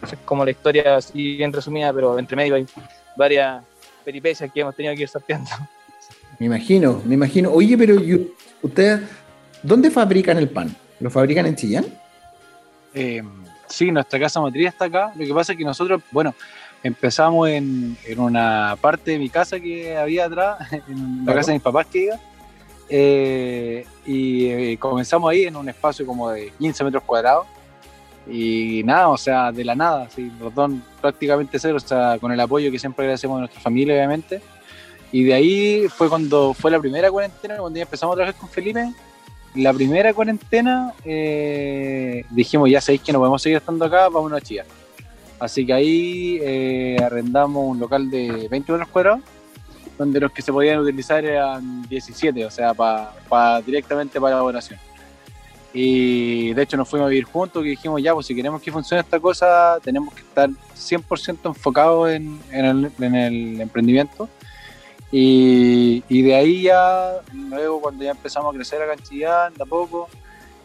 es 0.03 0.17
como 0.25 0.45
la 0.45 0.53
historia 0.53 0.97
así 0.97 1.37
bien 1.37 1.53
resumida, 1.53 1.93
pero 1.93 2.17
entre 2.21 2.37
medio 2.37 2.55
hay 2.55 2.67
varias 3.17 3.65
peripecias 4.05 4.53
que 4.53 4.61
hemos 4.61 4.77
tenido 4.77 4.95
que 4.95 5.03
ir 5.03 5.09
sorteando. 5.09 5.51
Me 6.39 6.47
imagino, 6.47 7.03
me 7.05 7.15
imagino. 7.15 7.51
Oye, 7.51 7.77
pero 7.77 7.97
ustedes, 8.63 9.01
¿dónde 9.63 9.91
fabrican 9.91 10.39
el 10.39 10.49
pan? 10.49 10.75
¿Lo 11.01 11.11
fabrican 11.11 11.47
en 11.47 11.57
Chillán? 11.57 11.87
Eh, 12.95 13.23
sí, 13.67 13.91
nuestra 13.91 14.19
casa 14.19 14.41
matriz 14.41 14.69
está 14.69 14.87
acá. 14.87 15.13
Lo 15.17 15.25
que 15.27 15.35
pasa 15.35 15.53
es 15.53 15.59
que 15.59 15.65
nosotros, 15.65 16.03
bueno, 16.11 16.35
empezamos 16.83 17.49
en, 17.49 17.97
una 18.17 18.77
parte 18.81 19.13
de 19.13 19.19
mi 19.19 19.29
casa 19.29 19.61
que 19.61 19.97
había 19.97 20.27
atrás, 20.27 20.73
en 20.89 21.25
la 21.25 21.35
casa 21.35 21.49
de 21.49 21.55
mis 21.55 21.63
papás 21.63 21.87
que 21.87 22.05
iba, 22.05 22.21
eh, 22.89 23.87
y 24.05 24.47
eh, 24.47 24.79
comenzamos 24.79 25.31
ahí 25.31 25.45
en 25.45 25.57
un 25.57 25.69
espacio 25.69 26.05
como 26.05 26.31
de 26.31 26.53
15 26.59 26.85
metros 26.85 27.03
cuadrados. 27.05 27.47
Y 28.29 28.83
nada, 28.85 29.09
o 29.09 29.17
sea, 29.17 29.51
de 29.51 29.65
la 29.65 29.75
nada, 29.75 30.09
sí, 30.11 30.31
perdón, 30.39 30.85
prácticamente 31.01 31.59
cero, 31.59 31.77
o 31.77 31.81
sea, 31.81 32.19
con 32.21 32.31
el 32.31 32.39
apoyo 32.39 32.71
que 32.71 32.79
siempre 32.79 33.05
agradecemos 33.05 33.39
de 33.39 33.41
nuestra 33.41 33.61
familia, 33.61 33.95
obviamente. 33.95 34.43
Y 35.11 35.25
de 35.25 35.35
ahí 35.35 35.89
fue 35.89 36.09
cuando 36.09 36.55
fue 36.55 36.71
la 36.71 36.79
primera 36.79 37.11
cuarentena, 37.11 37.57
cuando 37.57 37.77
ya 37.79 37.85
empezamos 37.85 38.15
a 38.15 38.17
trabajar 38.17 38.41
con 38.41 38.49
Felipe. 38.49 38.93
La 39.55 39.73
primera 39.73 40.15
cuarentena 40.15 40.93
eh, 41.05 42.25
dijimos, 42.31 42.71
ya 42.71 42.81
sabéis 42.81 43.03
que 43.03 43.13
no 43.13 43.19
podemos 43.19 43.43
seguir 43.43 43.59
estando 43.59 43.85
acá, 43.85 44.09
vámonos 44.09 44.39
a 44.39 44.41
chillar. 44.41 44.67
Así 45.41 45.65
que 45.65 45.73
ahí 45.73 46.39
eh, 46.43 46.99
arrendamos 47.03 47.67
un 47.67 47.81
local 47.81 48.11
de 48.11 48.47
20 48.49 48.73
metros 48.73 48.89
cuadrados, 48.89 49.21
donde 49.99 50.21
los 50.21 50.31
que 50.33 50.43
se 50.43 50.53
podían 50.53 50.79
utilizar 50.81 51.25
eran 51.25 51.83
17, 51.89 52.45
o 52.45 52.51
sea, 52.51 52.75
para 52.75 53.61
directamente 53.63 54.21
para 54.21 54.35
elaboración. 54.35 54.79
Y 55.73 56.53
de 56.53 56.63
hecho 56.63 56.77
nos 56.77 56.89
fuimos 56.89 57.07
a 57.07 57.11
vivir 57.11 57.25
juntos 57.25 57.65
y 57.65 57.71
dijimos, 57.71 58.03
ya, 58.03 58.13
pues 58.13 58.27
si 58.27 58.35
queremos 58.35 58.61
que 58.61 58.71
funcione 58.71 59.01
esta 59.01 59.19
cosa, 59.19 59.79
tenemos 59.83 60.13
que 60.13 60.21
estar 60.21 60.51
100% 60.51 61.39
enfocados 61.45 62.11
en, 62.11 62.39
el, 62.53 63.61
emprendimiento. 63.61 64.29
Y, 65.13 66.23
de 66.23 66.35
ahí 66.35 66.63
ya, 66.63 67.21
luego 67.33 67.81
cuando 67.81 68.05
ya 68.05 68.11
empezamos 68.11 68.53
a 68.53 68.57
crecer 68.57 68.83
a 68.83 68.87
Canchillán, 68.89 69.55
de 69.55 69.63
a 69.63 69.67
poco, 69.67 70.09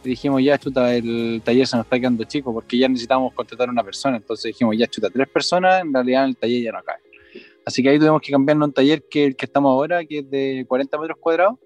dijimos, 0.10 0.42
ya 0.44 0.58
chuta, 0.58 0.94
el 0.96 1.42
taller 1.44 1.68
se 1.68 1.78
nos 1.78 1.86
está 1.86 2.00
quedando 2.00 2.24
chico 2.24 2.54
porque 2.54 2.78
ya 2.78 2.88
necesitamos 2.88 3.34
contratar 3.34 3.68
a 3.68 3.72
una 3.72 3.84
persona. 3.84 4.18
Entonces 4.18 4.46
dijimos, 4.46 4.76
ya 4.78 4.88
chuta, 4.88 5.10
tres 5.10 5.28
personas, 5.28 5.82
en 5.82 5.94
realidad 5.94 6.26
el 6.26 6.38
taller 6.38 6.64
ya 6.64 6.72
no 6.72 6.84
cae. 6.84 6.98
Así 7.66 7.82
que 7.82 7.90
ahí 7.90 7.98
tuvimos 7.98 8.22
que 8.22 8.32
cambiarnos 8.32 8.68
un 8.68 8.74
taller 8.74 9.04
que 9.10 9.26
el 9.26 9.36
que 9.36 9.46
estamos 9.46 9.72
ahora, 9.72 10.06
que 10.06 10.20
es 10.20 10.30
de 10.30 10.66
40 10.68 10.98
metros 11.00 11.18
cuadrados. 11.20 11.58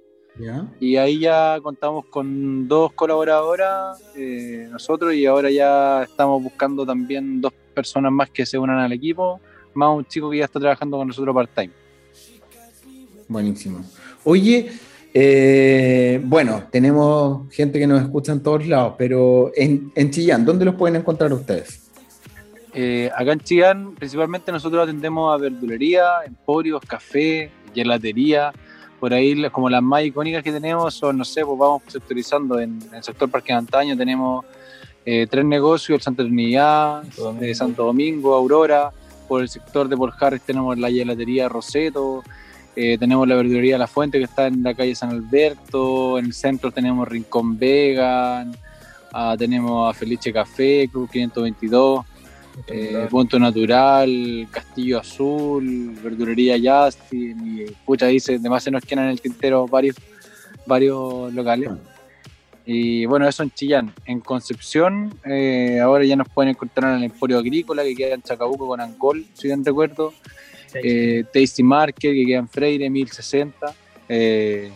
Y 0.80 0.96
ahí 0.96 1.20
ya 1.20 1.60
contamos 1.62 2.06
con 2.06 2.66
dos 2.66 2.94
colaboradoras, 2.94 4.02
eh, 4.16 4.70
nosotros, 4.72 5.14
y 5.14 5.26
ahora 5.26 5.52
ya 5.52 6.04
estamos 6.04 6.42
buscando 6.42 6.86
también 6.86 7.42
dos 7.42 7.52
personas 7.74 8.10
más 8.12 8.30
que 8.30 8.46
se 8.46 8.58
unan 8.58 8.80
al 8.80 8.94
equipo, 8.94 9.42
más 9.74 9.98
un 9.98 10.06
chico 10.06 10.30
que 10.30 10.38
ya 10.38 10.46
está 10.46 10.58
trabajando 10.58 10.98
con 10.98 11.08
nosotros 11.10 11.36
part-time. 11.36 11.74
Buenísimo. 13.28 13.84
Oye, 14.24 14.72
eh, 15.14 16.22
bueno, 16.24 16.64
tenemos 16.72 17.52
gente 17.54 17.80
que 17.80 17.88
nos 17.88 18.02
escucha 18.02 18.32
en 18.32 18.44
todos 18.44 18.68
lados, 18.68 18.94
pero 18.98 19.52
en, 19.56 20.12
Chillán, 20.12 20.46
¿dónde 20.46 20.66
los 20.66 20.76
pueden 20.76 20.98
encontrar 20.98 21.34
ustedes? 21.34 21.90
Eh, 22.74 23.10
acá 23.16 23.34
en 23.34 23.40
Chillán, 23.40 23.96
principalmente 23.96 24.52
nosotros 24.52 24.84
atendemos 24.84 25.34
a 25.34 25.38
verdulería, 25.38 26.06
emporios, 26.26 26.82
café, 26.86 27.52
gelatería. 27.74 28.54
Por 29.00 29.14
ahí, 29.14 29.50
como 29.50 29.70
las 29.70 29.82
más 29.82 30.04
icónicas 30.04 30.44
que 30.44 30.52
tenemos 30.52 30.94
son, 30.94 31.18
no 31.18 31.26
sé, 31.26 31.44
pues 31.44 31.58
vamos 31.58 31.82
sectorizando. 31.88 32.60
En, 32.60 32.80
el 32.94 33.04
sector 33.04 33.32
Parque 33.32 33.54
de 33.54 33.60
Antaño 33.60 33.98
tenemos 33.98 34.46
eh, 35.06 35.26
tres 35.28 35.46
negocios: 35.46 35.96
el 35.96 36.02
Santa 36.04 36.24
Trinidad, 36.24 37.04
Santo 37.54 37.86
Domingo, 37.86 38.36
Aurora. 38.36 38.92
Por 39.28 39.42
el 39.42 39.50
sector 39.50 39.88
de 39.88 39.96
Porjarres 39.96 40.42
tenemos 40.42 40.78
la 40.78 40.90
gelatería 40.90 41.48
Roseto, 41.48 42.24
eh, 42.82 42.98
tenemos 42.98 43.28
la 43.28 43.36
verdulería 43.36 43.78
La 43.78 43.88
Fuente 43.88 44.20
que 44.20 44.24
está 44.24 44.48
en 44.48 44.64
la 44.64 44.74
calle 44.74 44.96
San 44.96 45.10
Alberto, 45.10 46.18
en 46.18 46.28
el 46.28 46.34
centro 46.34 46.72
tenemos 46.72 47.06
Rincón 47.10 47.60
Vegan, 47.60 48.56
ah, 49.12 49.36
tenemos 49.38 49.94
a 49.94 49.94
Felice 49.94 50.32
Café, 50.32 50.88
Club 50.90 51.10
522, 51.12 52.06
eh, 52.68 53.06
Punto 53.10 53.38
Natural, 53.38 54.48
Castillo 54.50 55.00
Azul, 55.00 55.94
Verdulería 56.02 56.56
Justin, 56.56 57.60
y 57.60 57.72
pucha 57.86 58.06
dice, 58.06 58.36
además 58.36 58.64
se 58.64 58.72
nos 58.72 58.86
quedan 58.86 59.04
en 59.04 59.12
el 59.12 59.20
tintero 59.20 59.68
varios, 59.68 59.98
varios 60.66 61.34
locales. 61.34 61.72
Y 62.66 63.06
bueno, 63.08 63.28
eso 63.28 63.44
en 63.44 63.52
Chillán. 63.52 63.94
En 64.06 64.22
Concepción, 64.22 65.20
eh, 65.26 65.82
ahora 65.82 66.06
ya 66.06 66.16
nos 66.16 66.30
pueden 66.30 66.52
encontrar 66.52 66.92
en 66.92 67.00
el 67.00 67.04
Emporio 67.12 67.40
Agrícola, 67.40 67.84
que 67.84 67.94
queda 67.94 68.16
en 68.16 68.22
Chacabuco 68.22 68.68
con 68.68 68.80
Ancol, 68.80 69.26
si 69.34 69.48
bien 69.48 69.66
recuerdo 69.66 70.14
eh, 70.76 71.24
Tasty 71.34 71.64
Market, 71.64 72.14
que 72.14 72.26
queda 72.26 72.40
en 72.40 72.48
Freire, 72.48 72.90
1060. 72.90 73.74
Eh, 74.10 74.72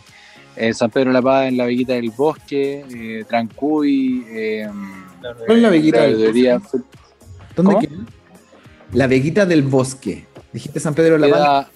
en 0.56 0.74
San 0.74 0.90
Pedro 0.90 1.10
de 1.10 1.14
la 1.14 1.22
Paz, 1.22 1.48
en 1.48 1.56
la 1.56 1.64
Veguita 1.64 1.94
del 1.94 2.10
Bosque, 2.10 2.84
eh, 2.88 3.24
Trancuy. 3.28 4.24
Eh, 4.28 4.68
¿Cuál 5.46 5.58
es 5.58 5.62
la 5.62 5.70
Veguita 5.70 6.02
del 6.02 6.14
Bosque? 6.60 6.80
¿Dónde 7.56 7.76
queda? 7.80 8.04
La 8.92 9.06
Veguita 9.06 9.46
del 9.46 9.62
Bosque. 9.62 10.26
Dijiste 10.52 10.78
San 10.78 10.94
Pedro 10.94 11.18
de 11.18 11.28
la 11.28 11.36
Paz. 11.36 11.68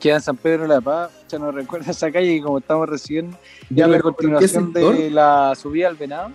Queda 0.00 0.14
en 0.16 0.22
San 0.22 0.36
Pedro 0.36 0.62
de 0.62 0.68
la 0.68 0.80
Paz, 0.80 1.10
ya 1.28 1.38
no 1.38 1.50
recuerdo 1.50 1.90
esa 1.90 2.10
calle 2.12 2.32
y 2.34 2.40
como 2.40 2.58
estamos 2.58 2.88
recién 2.88 3.36
ya 3.68 3.88
la 3.88 4.00
continuación 4.00 4.72
de 4.72 5.10
la 5.10 5.54
subida 5.60 5.88
al 5.88 5.96
Venado. 5.96 6.30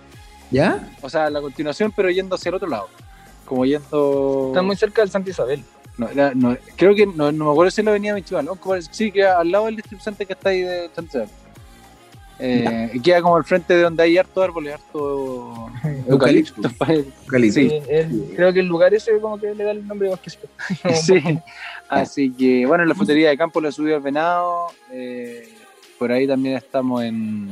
¿Ya? 0.50 0.92
O 1.00 1.08
sea, 1.08 1.30
la 1.30 1.40
continuación, 1.40 1.92
pero 1.96 2.10
yendo 2.10 2.34
hacia 2.36 2.50
el 2.50 2.56
otro 2.56 2.68
lado. 2.68 2.88
Como 3.46 3.64
yendo. 3.64 4.48
Está 4.48 4.62
muy 4.62 4.76
cerca 4.76 5.00
del 5.00 5.10
Santa 5.10 5.30
Isabel. 5.30 5.64
No, 5.96 6.08
no, 6.34 6.56
creo 6.76 6.94
que 6.94 7.06
no, 7.06 7.30
no 7.30 7.44
me 7.44 7.50
acuerdo 7.52 7.70
si 7.70 7.82
la 7.82 7.90
avenida 7.92 8.14
Michoacán, 8.14 8.46
¿no? 8.46 8.58
sí, 8.90 9.12
que 9.12 9.24
al 9.24 9.50
lado 9.50 9.66
del 9.66 9.76
distributante 9.76 10.26
que 10.26 10.32
está 10.32 10.48
ahí 10.48 10.62
de 10.62 10.90
Santiago. 10.94 11.28
Eh, 12.40 12.90
y 12.92 13.00
queda 13.00 13.22
como 13.22 13.36
al 13.36 13.44
frente 13.44 13.74
de 13.74 13.82
donde 13.82 14.02
hay 14.02 14.18
harto 14.18 14.42
árboles, 14.42 14.74
harto 14.74 15.70
eucalipto. 16.08 16.68
Sí, 17.52 17.80
creo 18.34 18.52
que 18.52 18.60
el 18.60 18.66
lugar 18.66 18.92
ese 18.92 19.18
como 19.20 19.38
que 19.38 19.54
le 19.54 19.64
da 19.64 19.70
el 19.70 19.86
nombre 19.86 20.08
de 20.08 20.14
bosque. 20.14 20.30
sí, 20.94 21.22
así 21.88 22.32
que 22.32 22.66
bueno, 22.66 22.82
en 22.82 22.88
la 22.88 22.94
frutería 22.94 23.28
de 23.28 23.38
campo 23.38 23.60
le 23.60 23.70
subió 23.70 23.96
al 23.96 24.02
venado. 24.02 24.68
Eh, 24.90 25.48
por 25.98 26.10
ahí 26.10 26.26
también 26.26 26.56
estamos 26.56 27.04
en. 27.04 27.48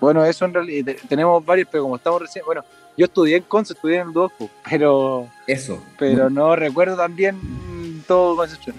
Bueno, 0.00 0.24
eso 0.24 0.44
en 0.44 0.54
realidad 0.54 0.94
tenemos 1.08 1.44
varios, 1.44 1.68
pero 1.70 1.82
como 1.82 1.96
estamos 1.96 2.22
recién. 2.22 2.44
Bueno, 2.44 2.64
yo 2.96 3.04
estudié 3.04 3.36
en 3.36 3.42
Conce, 3.44 3.74
estudié 3.74 3.96
en 3.96 4.08
el 4.08 4.12
Duoco, 4.12 4.48
pero. 4.68 5.28
Eso. 5.46 5.82
Pero 5.98 6.30
no 6.30 6.56
recuerdo 6.56 6.96
también 6.96 7.38
todo 8.06 8.36
Concepción. 8.36 8.76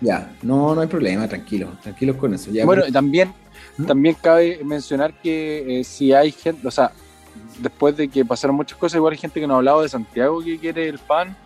Ya, 0.00 0.32
no, 0.42 0.74
no 0.74 0.80
hay 0.80 0.88
problema, 0.88 1.28
tranquilo, 1.28 1.68
tranquilos 1.80 2.16
con 2.16 2.34
eso. 2.34 2.50
bueno, 2.64 2.82
también, 2.92 3.32
¿Mm? 3.76 3.84
también 3.84 4.16
cabe 4.20 4.60
mencionar 4.64 5.14
que 5.14 5.80
eh, 5.80 5.84
si 5.84 6.12
hay 6.12 6.32
gente, 6.32 6.66
o 6.66 6.70
sea, 6.72 6.90
después 7.60 7.96
de 7.96 8.08
que 8.08 8.24
pasaron 8.24 8.56
muchas 8.56 8.76
cosas, 8.76 8.96
igual 8.96 9.12
hay 9.12 9.18
gente 9.18 9.40
que 9.40 9.46
nos 9.46 9.54
ha 9.54 9.58
hablado 9.58 9.82
de 9.82 9.88
Santiago 9.88 10.42
que 10.42 10.58
quiere 10.58 10.88
el 10.88 10.98
pan 10.98 11.36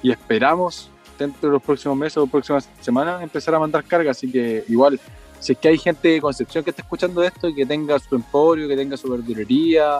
y 0.00 0.12
esperamos 0.12 0.90
dentro 1.18 1.48
de 1.48 1.54
los 1.54 1.62
próximos 1.62 1.96
meses 1.96 2.18
o 2.18 2.26
próximas 2.26 2.68
semanas 2.80 3.20
empezar 3.20 3.54
a 3.56 3.58
mandar 3.58 3.82
carga, 3.84 4.12
así 4.12 4.30
que 4.30 4.64
igual, 4.68 5.00
si 5.40 5.52
es 5.52 5.58
que 5.58 5.68
hay 5.68 5.78
gente 5.78 6.08
de 6.08 6.20
Concepción 6.20 6.62
que 6.62 6.70
está 6.70 6.82
escuchando 6.82 7.22
esto 7.22 7.48
y 7.48 7.54
que 7.54 7.66
tenga 7.66 7.98
su 7.98 8.14
emporio, 8.14 8.68
que 8.68 8.76
tenga 8.76 8.96
su 8.96 9.10
verdulería, 9.10 9.98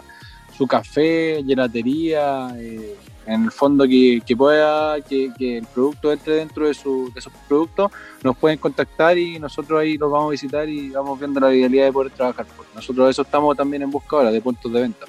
su 0.57 0.67
café, 0.67 1.43
gelatería, 1.47 2.55
eh, 2.59 2.97
en 3.27 3.45
el 3.45 3.51
fondo 3.51 3.85
que, 3.85 4.23
pueda, 4.37 5.01
que, 5.01 5.31
el 5.39 5.67
producto 5.67 6.13
entre 6.13 6.35
dentro 6.37 6.67
de, 6.67 6.75
su, 6.75 7.11
de 7.15 7.21
sus 7.21 7.33
productos, 7.49 7.91
nos 8.23 8.37
pueden 8.37 8.59
contactar 8.59 9.17
y 9.17 9.39
nosotros 9.39 9.81
ahí 9.81 9.97
los 9.97 10.11
vamos 10.11 10.29
a 10.29 10.31
visitar 10.33 10.69
y 10.69 10.91
vamos 10.91 11.19
viendo 11.19 11.41
la 11.41 11.49
viabilidad 11.49 11.87
de 11.87 11.93
poder 11.93 12.13
trabajar. 12.13 12.47
Nosotros 12.75 13.11
eso 13.11 13.23
estamos 13.23 13.57
también 13.57 13.83
en 13.83 13.91
busca 13.91 14.17
ahora 14.17 14.31
de 14.31 14.41
puntos 14.41 14.73
de 14.73 14.81
venta. 14.81 15.07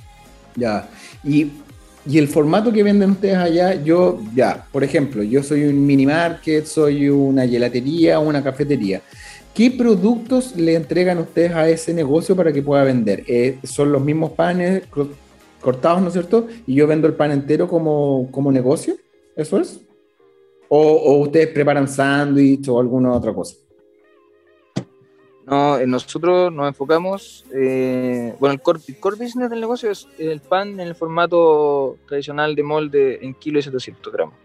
Ya, 0.55 0.87
y, 1.23 1.47
y 2.05 2.17
el 2.19 2.27
formato 2.27 2.71
que 2.71 2.83
venden 2.83 3.11
ustedes 3.11 3.37
allá, 3.37 3.81
yo, 3.83 4.19
ya, 4.35 4.65
por 4.71 4.83
ejemplo, 4.83 5.23
yo 5.23 5.41
soy 5.41 5.63
un 5.63 5.85
mini 5.85 6.05
market, 6.05 6.65
soy 6.65 7.09
una 7.09 7.47
gelatería, 7.47 8.19
una 8.19 8.43
cafetería. 8.43 9.01
¿Qué 9.53 9.69
productos 9.69 10.55
le 10.55 10.73
entregan 10.73 11.19
ustedes 11.19 11.51
a 11.53 11.69
ese 11.69 11.93
negocio 11.93 12.35
para 12.35 12.51
que 12.51 12.63
pueda 12.63 12.83
vender? 12.83 13.23
Eh, 13.27 13.59
¿Son 13.63 13.91
los 13.91 14.01
mismos 14.01 14.31
panes, 14.31 14.83
cortados, 15.63 16.01
¿no 16.01 16.07
es 16.07 16.13
cierto? 16.13 16.47
Y 16.67 16.75
yo 16.75 16.85
vendo 16.85 17.07
el 17.07 17.15
pan 17.15 17.31
entero 17.31 17.67
como, 17.67 18.29
como 18.31 18.51
negocio, 18.51 18.95
¿eso 19.35 19.57
es? 19.57 19.81
O, 20.69 21.19
ustedes 21.19 21.47
preparan 21.47 21.87
sándwich 21.87 22.67
o 22.67 22.79
alguna 22.79 23.13
otra 23.13 23.33
cosa? 23.33 23.55
No, 25.45 25.77
eh, 25.77 25.85
nosotros 25.85 26.53
nos 26.53 26.67
enfocamos, 26.67 27.45
eh, 27.53 28.33
bueno, 28.39 28.53
el 28.53 28.61
core, 28.61 29.17
business 29.17 29.49
del 29.49 29.59
negocio 29.59 29.91
es 29.91 30.07
el 30.17 30.39
pan 30.39 30.79
en 30.79 30.87
el 30.87 30.95
formato 30.95 31.97
tradicional 32.07 32.55
de 32.55 32.63
molde 32.63 33.25
en 33.25 33.33
kilo 33.33 33.59
y 33.59 33.61
700 33.61 34.13
gramos. 34.13 34.35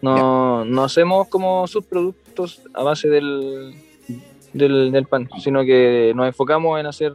No, 0.00 0.64
no 0.64 0.84
hacemos 0.84 1.28
como 1.28 1.66
subproductos 1.66 2.62
a 2.72 2.84
base 2.84 3.08
del, 3.08 3.74
del, 4.52 4.92
del, 4.92 5.06
pan, 5.06 5.28
sino 5.40 5.64
que 5.64 6.12
nos 6.14 6.26
enfocamos 6.28 6.78
en 6.78 6.86
hacer 6.86 7.12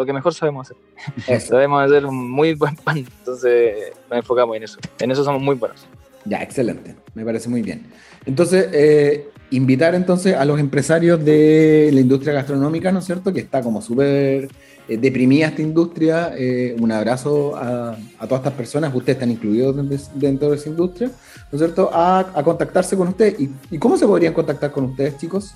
lo 0.00 0.06
que 0.06 0.12
mejor 0.12 0.34
sabemos 0.34 0.70
hacer. 0.70 1.40
sabemos 1.40 1.84
hacer 1.84 2.06
un 2.06 2.30
muy 2.30 2.54
buen 2.54 2.74
pan, 2.76 2.98
entonces 2.98 3.92
nos 4.08 4.18
enfocamos 4.18 4.56
en 4.56 4.62
eso. 4.62 4.78
En 4.98 5.10
eso 5.10 5.22
somos 5.22 5.42
muy 5.42 5.54
buenos. 5.56 5.86
Ya, 6.24 6.42
excelente, 6.42 6.96
me 7.14 7.24
parece 7.24 7.48
muy 7.48 7.62
bien. 7.62 7.86
Entonces, 8.26 8.68
eh, 8.72 9.28
invitar 9.50 9.94
entonces 9.94 10.34
a 10.36 10.44
los 10.44 10.58
empresarios 10.58 11.22
de 11.24 11.90
la 11.92 12.00
industria 12.00 12.32
gastronómica, 12.32 12.92
¿no 12.92 13.00
es 13.00 13.04
cierto? 13.04 13.32
Que 13.32 13.40
está 13.40 13.62
como 13.62 13.82
súper 13.82 14.48
eh, 14.88 14.96
deprimida 14.96 15.48
esta 15.48 15.62
industria. 15.62 16.32
Eh, 16.36 16.76
un 16.78 16.92
abrazo 16.92 17.56
a, 17.56 17.96
todas 18.20 18.40
estas 18.40 18.54
personas, 18.54 18.94
ustedes 18.94 19.16
están 19.16 19.30
incluidos 19.30 19.76
dentro 20.14 20.50
de 20.50 20.56
esa 20.56 20.68
industria, 20.68 21.08
¿no 21.08 21.56
es 21.56 21.58
cierto? 21.58 21.90
A, 21.92 22.42
contactarse 22.42 22.96
con 22.96 23.08
ustedes. 23.08 23.38
¿Y, 23.38 23.50
¿Y 23.70 23.78
cómo 23.78 23.96
se 23.98 24.06
podrían 24.06 24.32
contactar 24.32 24.70
con 24.72 24.84
ustedes, 24.84 25.18
chicos? 25.18 25.54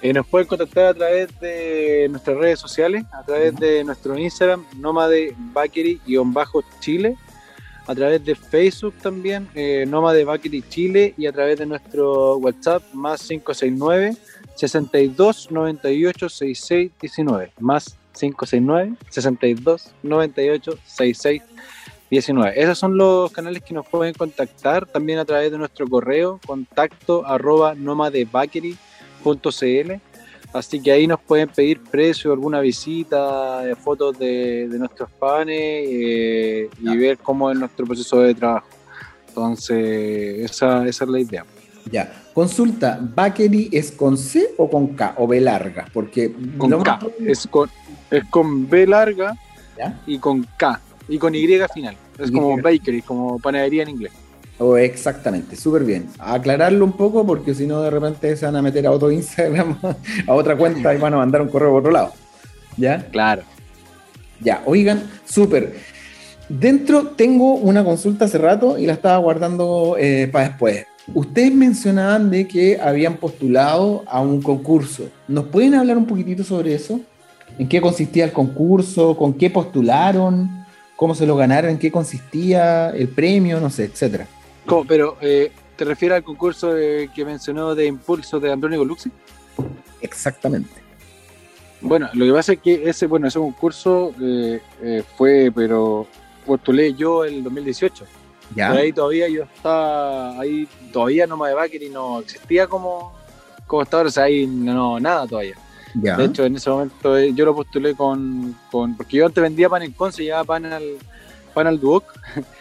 Eh, 0.00 0.12
nos 0.12 0.26
pueden 0.26 0.46
contactar 0.46 0.86
a 0.86 0.94
través 0.94 1.40
de 1.40 2.06
nuestras 2.08 2.36
redes 2.36 2.60
sociales, 2.60 3.04
a 3.12 3.24
través 3.24 3.56
de 3.56 3.82
nuestro 3.82 4.16
Instagram, 4.16 4.64
Nómade 4.76 5.34
Bakery-Chile, 5.36 7.16
a 7.88 7.94
través 7.94 8.24
de 8.24 8.36
Facebook 8.36 8.94
también, 9.02 9.48
eh, 9.56 9.84
Nómade 9.88 10.22
Bakery 10.22 10.62
Chile, 10.68 11.14
y 11.16 11.26
a 11.26 11.32
través 11.32 11.58
de 11.58 11.66
nuestro 11.66 12.36
WhatsApp, 12.36 12.82
más 12.92 13.26
569 13.26 14.16
62 14.54 15.50
98 15.50 16.28
66 16.28 16.92
19, 17.00 17.52
más 17.58 17.96
569 18.12 18.94
62 19.08 19.92
98 20.02 20.78
66 20.84 21.42
19. 22.10 22.62
Esos 22.62 22.78
son 22.78 22.96
los 22.96 23.32
canales 23.32 23.62
que 23.62 23.74
nos 23.74 23.86
pueden 23.86 24.14
contactar 24.14 24.86
también 24.86 25.18
a 25.18 25.24
través 25.24 25.50
de 25.50 25.58
nuestro 25.58 25.88
correo, 25.88 26.40
contacto 26.46 27.26
arroba 27.26 27.74
bakery 28.30 28.76
.cl 29.24 29.92
Así 30.52 30.80
que 30.80 30.90
ahí 30.90 31.06
nos 31.06 31.20
pueden 31.20 31.48
pedir 31.48 31.80
precio, 31.82 32.32
alguna 32.32 32.60
visita, 32.60 33.68
eh, 33.68 33.74
fotos 33.76 34.18
de, 34.18 34.66
nuestros 34.78 35.10
panes 35.10 35.56
eh, 35.56 36.70
y 36.80 36.96
ver 36.96 37.18
cómo 37.18 37.50
es 37.50 37.58
nuestro 37.58 37.84
proceso 37.84 38.20
de 38.20 38.34
trabajo. 38.34 38.66
Entonces, 39.28 40.50
esa, 40.50 40.86
esa 40.86 41.04
es 41.04 41.10
la 41.10 41.20
idea. 41.20 41.44
Ya, 41.90 42.12
consulta, 42.32 42.98
¿Bakery 43.14 43.68
es 43.72 43.92
con 43.92 44.16
C 44.16 44.54
o 44.56 44.68
con 44.70 44.88
K 44.88 45.14
o 45.18 45.26
B 45.26 45.40
larga? 45.40 45.86
Porque 45.92 46.34
con 46.56 46.82
K, 46.82 46.98
es 47.24 47.46
con, 47.46 47.70
es 48.10 48.24
con 48.30 48.68
B 48.68 48.86
larga 48.86 49.36
y 50.06 50.18
con 50.18 50.46
K 50.56 50.80
y 51.08 51.18
con 51.18 51.34
Y 51.34 51.46
final. 51.72 51.96
Es 52.18 52.30
como 52.30 52.60
bakery, 52.60 53.02
como 53.02 53.38
panadería 53.38 53.84
en 53.84 53.90
inglés. 53.90 54.12
Oh, 54.58 54.76
exactamente, 54.76 55.54
súper 55.54 55.84
bien. 55.84 56.08
Aclararlo 56.18 56.84
un 56.84 56.92
poco 56.92 57.24
porque 57.24 57.54
si 57.54 57.66
no 57.66 57.80
de 57.80 57.90
repente 57.90 58.36
se 58.36 58.44
van 58.44 58.56
a 58.56 58.62
meter 58.62 58.86
a 58.86 58.90
otro 58.90 59.10
Instagram, 59.12 59.78
a 60.26 60.34
otra 60.34 60.56
cuenta 60.56 60.92
y 60.94 60.98
van 60.98 61.14
a 61.14 61.18
mandar 61.18 61.42
un 61.42 61.48
correo 61.48 61.70
por 61.70 61.80
otro 61.80 61.92
lado. 61.92 62.12
¿Ya? 62.76 63.06
Claro. 63.10 63.42
Ya, 64.40 64.62
oigan, 64.66 65.02
súper. 65.24 65.76
Dentro 66.48 67.08
tengo 67.08 67.54
una 67.54 67.84
consulta 67.84 68.24
hace 68.24 68.38
rato 68.38 68.78
y 68.78 68.86
la 68.86 68.94
estaba 68.94 69.18
guardando 69.18 69.96
eh, 69.98 70.28
para 70.32 70.48
después. 70.48 70.86
Ustedes 71.14 71.54
mencionaban 71.54 72.30
de 72.30 72.46
que 72.46 72.78
habían 72.80 73.16
postulado 73.16 74.04
a 74.06 74.20
un 74.20 74.42
concurso. 74.42 75.08
¿Nos 75.26 75.46
pueden 75.46 75.74
hablar 75.74 75.96
un 75.96 76.06
poquitito 76.06 76.44
sobre 76.44 76.74
eso? 76.74 77.00
¿En 77.58 77.68
qué 77.68 77.80
consistía 77.80 78.24
el 78.24 78.32
concurso? 78.32 79.16
¿Con 79.16 79.34
qué 79.34 79.50
postularon? 79.50 80.64
¿Cómo 80.96 81.14
se 81.14 81.26
lo 81.26 81.36
ganaron? 81.36 81.70
¿En 81.70 81.78
qué 81.78 81.90
consistía 81.90 82.90
el 82.90 83.08
premio? 83.08 83.60
No 83.60 83.70
sé, 83.70 83.84
etcétera. 83.84 84.26
¿Cómo? 84.68 84.84
Pero, 84.84 85.16
eh, 85.22 85.50
¿te 85.76 85.84
refieres 85.84 86.16
al 86.16 86.24
concurso 86.24 86.74
que 86.74 87.24
mencionó 87.24 87.74
de 87.74 87.86
Impulso 87.86 88.38
de 88.38 88.52
Andrónico 88.52 88.84
Luxi? 88.84 89.10
Exactamente. 90.02 90.88
Bueno, 91.80 92.08
lo 92.12 92.26
que 92.26 92.32
pasa 92.32 92.52
es 92.52 92.58
que 92.60 92.88
ese, 92.88 93.06
bueno, 93.06 93.28
ese 93.28 93.38
concurso 93.38 94.12
eh, 94.20 94.60
eh, 94.82 95.02
fue, 95.16 95.50
pero 95.54 96.06
postulé 96.44 96.92
yo 96.94 97.24
el 97.24 97.42
2018. 97.42 98.04
¿Ya? 98.54 98.72
Ahí 98.72 98.92
todavía 98.92 99.28
yo 99.28 99.44
estaba, 99.44 100.38
ahí 100.40 100.66
todavía 100.92 101.26
no 101.26 101.36
me 101.36 101.50
y 101.50 101.88
no 101.90 102.20
existía 102.20 102.66
como, 102.66 103.12
como 103.66 103.82
está 103.82 103.98
ahora, 103.98 104.08
o 104.08 104.12
sea, 104.12 104.24
ahí 104.24 104.46
no, 104.46 104.98
nada 104.98 105.26
todavía. 105.26 105.56
¿Ya? 105.94 106.16
De 106.16 106.24
hecho, 106.24 106.44
en 106.44 106.56
ese 106.56 106.68
momento 106.68 107.18
yo 107.18 107.44
lo 107.44 107.54
postulé 107.54 107.94
con, 107.94 108.56
con 108.70 108.96
porque 108.96 109.18
yo 109.18 109.26
antes 109.26 109.42
vendía 109.42 109.68
pan 109.68 109.82
en 109.82 109.92
Conce, 109.92 110.24
llevaba 110.24 110.44
pan 110.44 110.66
al, 110.66 110.84
pan 111.54 111.66
al 111.66 111.78
Duoc, 111.78 112.04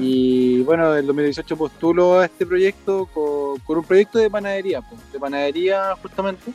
Y 0.00 0.62
bueno, 0.62 0.92
en 0.92 1.00
el 1.00 1.06
2018 1.06 1.56
postulo 1.56 2.20
a 2.20 2.26
este 2.26 2.46
proyecto 2.46 3.06
con, 3.06 3.78
un 3.78 3.84
proyecto 3.84 4.18
de 4.18 4.30
panadería, 4.30 4.80
pues, 4.82 5.00
de 5.12 5.18
panadería 5.18 5.96
justamente. 6.00 6.52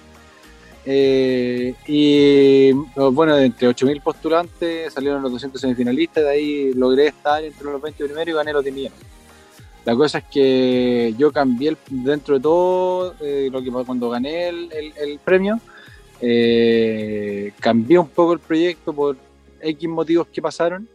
Eh, 0.85 1.75
y 1.85 2.71
bueno, 2.71 3.35
de 3.35 3.45
entre 3.45 3.67
8.000 3.67 4.01
postulantes 4.01 4.93
salieron 4.93 5.21
los 5.21 5.31
200 5.33 5.59
semifinalistas, 5.59 6.23
de 6.23 6.29
ahí 6.29 6.73
logré 6.73 7.07
estar 7.07 7.43
entre 7.43 7.65
los 7.65 7.81
20 7.81 8.05
primeros 8.05 8.29
y 8.29 8.33
gané 8.33 8.53
los 8.53 8.63
10 8.63 8.75
millones. 8.75 8.99
La 9.83 9.95
cosa 9.95 10.19
es 10.19 10.25
que 10.25 11.13
yo 11.17 11.31
cambié 11.31 11.75
dentro 11.89 12.35
de 12.35 12.41
todo, 12.41 13.15
eh, 13.21 13.49
lo 13.51 13.61
que 13.61 13.71
cuando 13.71 14.09
gané 14.09 14.49
el 14.49 15.19
premio, 15.23 15.59
eh, 16.19 17.53
cambié 17.59 17.99
un 17.99 18.09
poco 18.09 18.33
el 18.33 18.39
proyecto 18.39 18.93
por 18.93 19.17
X 19.61 19.89
motivos 19.89 20.27
que 20.27 20.41
pasaron. 20.41 20.87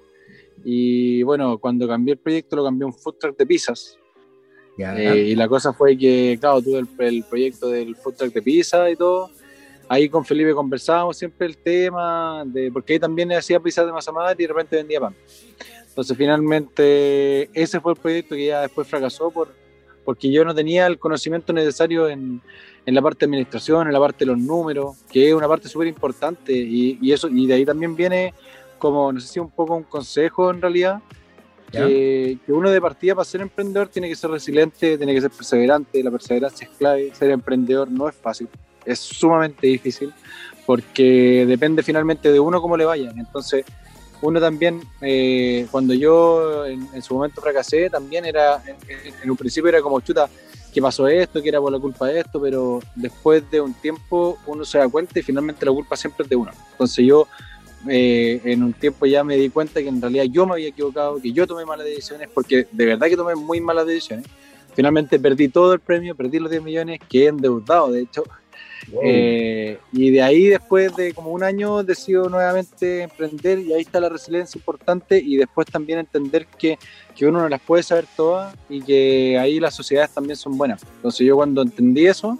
Y 0.65 1.23
bueno, 1.23 1.59
cuando 1.59 1.89
cambié 1.89 2.15
el 2.15 2.19
proyecto 2.19 2.57
lo 2.57 2.65
cambié 2.65 2.85
a 2.85 2.87
un 2.87 2.95
food 2.95 3.17
truck 3.19 3.37
de 3.37 3.47
pizzas. 3.47 3.99
Eh, 4.79 5.27
y 5.29 5.35
la 5.37 5.49
cosa 5.49 5.73
fue 5.73 5.97
que, 5.97 6.39
claro, 6.41 6.63
tuve 6.63 6.79
el, 6.79 6.89
el 6.99 7.25
proyecto 7.25 7.69
del 7.69 7.95
food 7.97 8.15
truck 8.15 8.33
de 8.33 8.43
pizza 8.43 8.91
y 8.91 8.97
todo. 8.97 9.31
Ahí 9.89 10.09
con 10.09 10.25
Felipe 10.25 10.55
conversábamos 10.55 11.19
siempre 11.19 11.47
el 11.47 11.59
tema, 11.59 12.45
de, 12.47 12.71
porque 12.73 12.95
ahí 12.95 12.99
también 12.99 13.31
hacía 13.33 13.61
pizzas 13.61 13.85
de 13.85 13.93
masa 13.93 14.11
madre 14.13 14.37
y 14.39 14.47
de 14.47 14.53
repente 14.53 14.77
vendía 14.77 15.01
pan. 15.01 15.15
Entonces 15.87 16.17
finalmente 16.17 17.51
ese 17.53 17.79
fue 17.81 17.93
el 17.93 17.99
proyecto 17.99 18.35
que 18.35 18.47
ya 18.47 18.63
después 18.63 18.89
fracasó 18.89 19.31
por, 19.31 19.49
porque 20.05 20.33
yo 20.33 20.45
no 20.45 20.55
tenía 20.55 20.87
el 20.87 20.99
conocimiento 20.99 21.53
necesario 21.53 22.09
en, 22.09 22.41
en 22.87 22.95
la 22.95 23.03
parte 23.03 23.21
de 23.21 23.27
administración, 23.27 23.87
en 23.87 23.93
la 23.93 24.01
parte 24.01 24.21
de 24.21 24.31
los 24.31 24.39
números, 24.39 24.97
que 25.11 25.29
es 25.29 25.35
una 25.35 25.47
parte 25.47 25.69
súper 25.69 25.89
importante 25.89 26.53
y, 26.55 26.99
y 27.03 27.13
eso 27.13 27.29
y 27.29 27.47
de 27.47 27.55
ahí 27.55 27.67
también 27.67 27.95
viene 27.95 28.33
como, 28.83 29.13
no 29.13 29.21
sé 29.21 29.29
si 29.29 29.39
un 29.39 29.49
poco 29.49 29.77
un 29.77 29.85
consejo 29.85 30.51
en 30.51 30.61
realidad, 30.61 31.01
que, 31.71 32.37
que 32.45 32.53
uno 32.53 32.69
de 32.69 32.81
partida 32.81 33.15
para 33.15 33.25
ser 33.25 33.41
emprendedor 33.41 33.87
tiene 33.87 34.09
que 34.09 34.17
ser 34.17 34.29
resiliente, 34.29 34.99
tiene 34.99 35.15
que 35.15 35.21
ser 35.21 35.31
perseverante, 35.31 36.03
la 36.03 36.11
perseverancia 36.11 36.67
es 36.67 36.77
clave, 36.77 37.15
ser 37.15 37.31
emprendedor 37.31 37.89
no 37.89 38.09
es 38.09 38.17
fácil, 38.17 38.49
es 38.85 38.99
sumamente 38.99 39.69
difícil 39.69 40.13
porque 40.67 41.45
depende 41.47 41.85
finalmente 41.85 42.33
de 42.33 42.41
uno 42.41 42.61
cómo 42.61 42.77
le 42.77 42.85
vaya. 42.85 43.13
Entonces, 43.17 43.65
uno 44.21 44.41
también, 44.41 44.81
eh, 45.01 45.69
cuando 45.71 45.95
yo 45.95 46.67
en, 46.67 46.89
en 46.93 47.03
su 47.03 47.15
momento 47.15 47.41
fracasé, 47.41 47.89
también 47.89 48.25
era, 48.25 48.61
en, 48.67 48.77
en 49.23 49.31
un 49.31 49.37
principio 49.37 49.69
era 49.69 49.81
como 49.81 50.01
chuta, 50.01 50.29
que 50.75 50.83
pasó 50.83 51.07
esto, 51.07 51.41
que 51.41 51.51
era 51.51 51.61
por 51.61 51.71
la 51.71 51.79
culpa 51.79 52.09
de 52.09 52.19
esto, 52.19 52.41
pero 52.41 52.81
después 52.97 53.49
de 53.49 53.61
un 53.61 53.75
tiempo 53.75 54.39
uno 54.47 54.65
se 54.65 54.79
da 54.79 54.89
cuenta 54.89 55.21
y 55.21 55.23
finalmente 55.23 55.65
la 55.65 55.73
culpa 55.73 55.97
siempre 55.97 56.25
es 56.25 56.31
de 56.31 56.37
uno. 56.37 56.51
Entonces 56.73 57.07
yo 57.07 57.29
eh, 57.89 58.41
en 58.45 58.63
un 58.63 58.73
tiempo 58.73 59.07
ya 59.07 59.25
me 59.25 59.37
di 59.37 59.49
cuenta 59.49 59.83
que 59.83 59.89
en 59.89 60.01
realidad 60.01 60.25
yo 60.31 60.47
me 60.47 60.53
había 60.53 60.69
equivocado, 60.69 61.21
que 61.21 61.33
yo 61.33 61.47
tomé 61.47 61.65
malas 61.65 61.87
decisiones, 61.87 62.29
porque 62.33 62.67
de 62.71 62.87
verdad 62.87 63.09
que 63.09 63.17
tomé 63.17 63.35
muy 63.35 63.61
malas 63.61 63.87
decisiones. 63.87 64.27
Finalmente 64.75 65.19
perdí 65.19 65.49
todo 65.49 65.75
el 65.75 65.81
premio, 65.81 66.15
perdí 66.15 66.39
los 66.39 66.51
10 66.51 66.63
millones, 66.63 67.01
quedé 67.09 67.27
endeudado, 67.29 67.91
de 67.91 68.03
hecho. 68.03 68.25
Eh, 69.03 69.79
y 69.93 70.11
de 70.11 70.23
ahí, 70.23 70.49
después 70.49 70.95
de 70.97 71.13
como 71.15 71.31
un 71.31 71.43
año, 71.43 71.83
decido 71.83 72.29
nuevamente 72.29 73.03
emprender 73.03 73.59
y 73.59 73.73
ahí 73.73 73.83
está 73.83 74.01
la 74.01 74.09
resiliencia 74.09 74.59
importante 74.59 75.19
y 75.19 75.37
después 75.37 75.67
también 75.67 75.99
entender 75.99 76.47
que, 76.47 76.79
que 77.15 77.27
uno 77.27 77.41
no 77.41 77.49
las 77.49 77.61
puede 77.61 77.83
saber 77.83 78.07
todas 78.17 78.55
y 78.69 78.83
que 78.83 79.39
ahí 79.39 79.61
las 79.61 79.75
sociedades 79.75 80.13
también 80.13 80.37
son 80.37 80.57
buenas. 80.57 80.83
Entonces 80.97 81.27
yo 81.27 81.37
cuando 81.37 81.63
entendí 81.63 82.07
eso, 82.07 82.39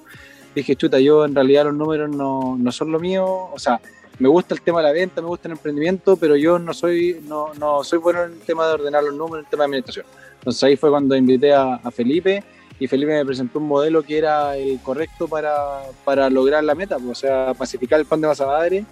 dije, 0.55 0.75
chuta, 0.77 0.99
yo 0.99 1.25
en 1.25 1.35
realidad 1.35 1.65
los 1.65 1.75
números 1.75 2.11
no, 2.11 2.57
no 2.59 2.73
son 2.73 2.93
lo 2.93 2.99
mío, 2.99 3.25
o 3.27 3.59
sea, 3.59 3.81
me 4.23 4.29
gusta 4.29 4.55
el 4.55 4.63
tema 4.63 4.79
de 4.81 4.87
la 4.87 4.93
venta, 4.93 5.21
me 5.21 5.27
gusta 5.27 5.49
el 5.49 5.53
emprendimiento, 5.53 6.17
pero 6.17 6.37
yo 6.37 6.57
no 6.57 6.73
soy, 6.73 7.21
no, 7.27 7.53
no 7.55 7.83
soy 7.83 7.99
bueno 7.99 8.23
en 8.23 8.35
el 8.35 8.39
tema 8.39 8.69
de 8.69 8.75
ordenar 8.75 9.03
los 9.03 9.15
números, 9.15 9.41
en 9.41 9.45
el 9.47 9.51
tema 9.51 9.63
de 9.63 9.67
administración. 9.67 10.07
Entonces 10.39 10.63
ahí 10.63 10.77
fue 10.77 10.91
cuando 10.91 11.17
invité 11.17 11.53
a, 11.53 11.75
a 11.75 11.91
Felipe 11.91 12.45
y 12.79 12.87
Felipe 12.87 13.11
me 13.11 13.27
presentó 13.27 13.59
un 13.59 13.67
modelo 13.67 14.01
que 14.05 14.19
era 14.19 14.57
el 14.57 14.79
correcto 14.81 15.27
para, 15.27 15.83
para 16.05 16.31
lograr 16.31 16.63
la 16.63 16.77
meta, 16.77 16.99
pues, 16.99 17.11
o 17.11 17.15
sea, 17.21 17.53
pacificar 17.55 17.99
el 17.99 18.07
pan 18.07 18.21
de 18.21 18.29
masa 18.29 18.47
madre 18.47 18.85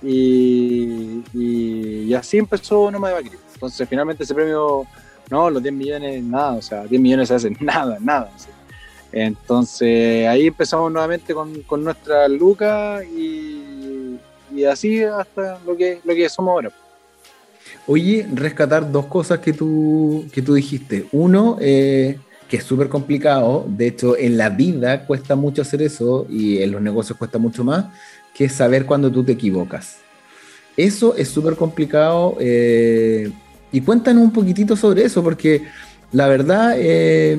y, 0.00 1.24
y, 1.34 2.04
y 2.04 2.14
así 2.14 2.38
empezó 2.38 2.88
No 2.88 3.00
Me 3.00 3.10
Bakri. 3.10 3.32
Entonces 3.54 3.88
finalmente 3.88 4.22
ese 4.22 4.32
premio, 4.32 4.86
no, 5.28 5.50
los 5.50 5.60
10 5.60 5.74
millones, 5.74 6.22
nada, 6.22 6.52
o 6.52 6.62
sea, 6.62 6.84
10 6.84 7.02
millones 7.02 7.26
se 7.26 7.34
hacen 7.34 7.56
nada, 7.60 7.98
nada. 8.00 8.30
Entonces 9.10 10.28
ahí 10.28 10.46
empezamos 10.46 10.92
nuevamente 10.92 11.34
con, 11.34 11.62
con 11.62 11.82
nuestra 11.82 12.28
Luca 12.28 13.02
y, 13.02 13.67
y 14.58 14.64
así 14.64 15.02
hasta 15.02 15.58
lo 15.64 15.76
que, 15.76 16.00
lo 16.04 16.14
que 16.14 16.28
somos 16.28 16.52
ahora. 16.52 16.70
Oye, 17.86 18.26
rescatar 18.34 18.90
dos 18.90 19.06
cosas 19.06 19.38
que 19.38 19.52
tú, 19.52 20.26
que 20.32 20.42
tú 20.42 20.54
dijiste. 20.54 21.06
Uno, 21.12 21.56
eh, 21.60 22.18
que 22.48 22.56
es 22.56 22.64
súper 22.64 22.88
complicado, 22.88 23.64
de 23.68 23.88
hecho 23.88 24.16
en 24.16 24.36
la 24.36 24.48
vida 24.48 25.06
cuesta 25.06 25.36
mucho 25.36 25.62
hacer 25.62 25.82
eso 25.82 26.26
y 26.30 26.62
en 26.62 26.72
los 26.72 26.80
negocios 26.80 27.18
cuesta 27.18 27.38
mucho 27.38 27.62
más, 27.62 27.86
que 28.34 28.48
saber 28.48 28.86
cuando 28.86 29.10
tú 29.12 29.22
te 29.22 29.32
equivocas. 29.32 29.98
Eso 30.76 31.14
es 31.16 31.28
súper 31.28 31.56
complicado 31.56 32.36
eh, 32.40 33.30
y 33.70 33.80
cuéntanos 33.80 34.22
un 34.22 34.32
poquitito 34.32 34.76
sobre 34.76 35.04
eso, 35.04 35.22
porque 35.22 35.62
la 36.12 36.26
verdad 36.26 36.74
eh, 36.76 37.38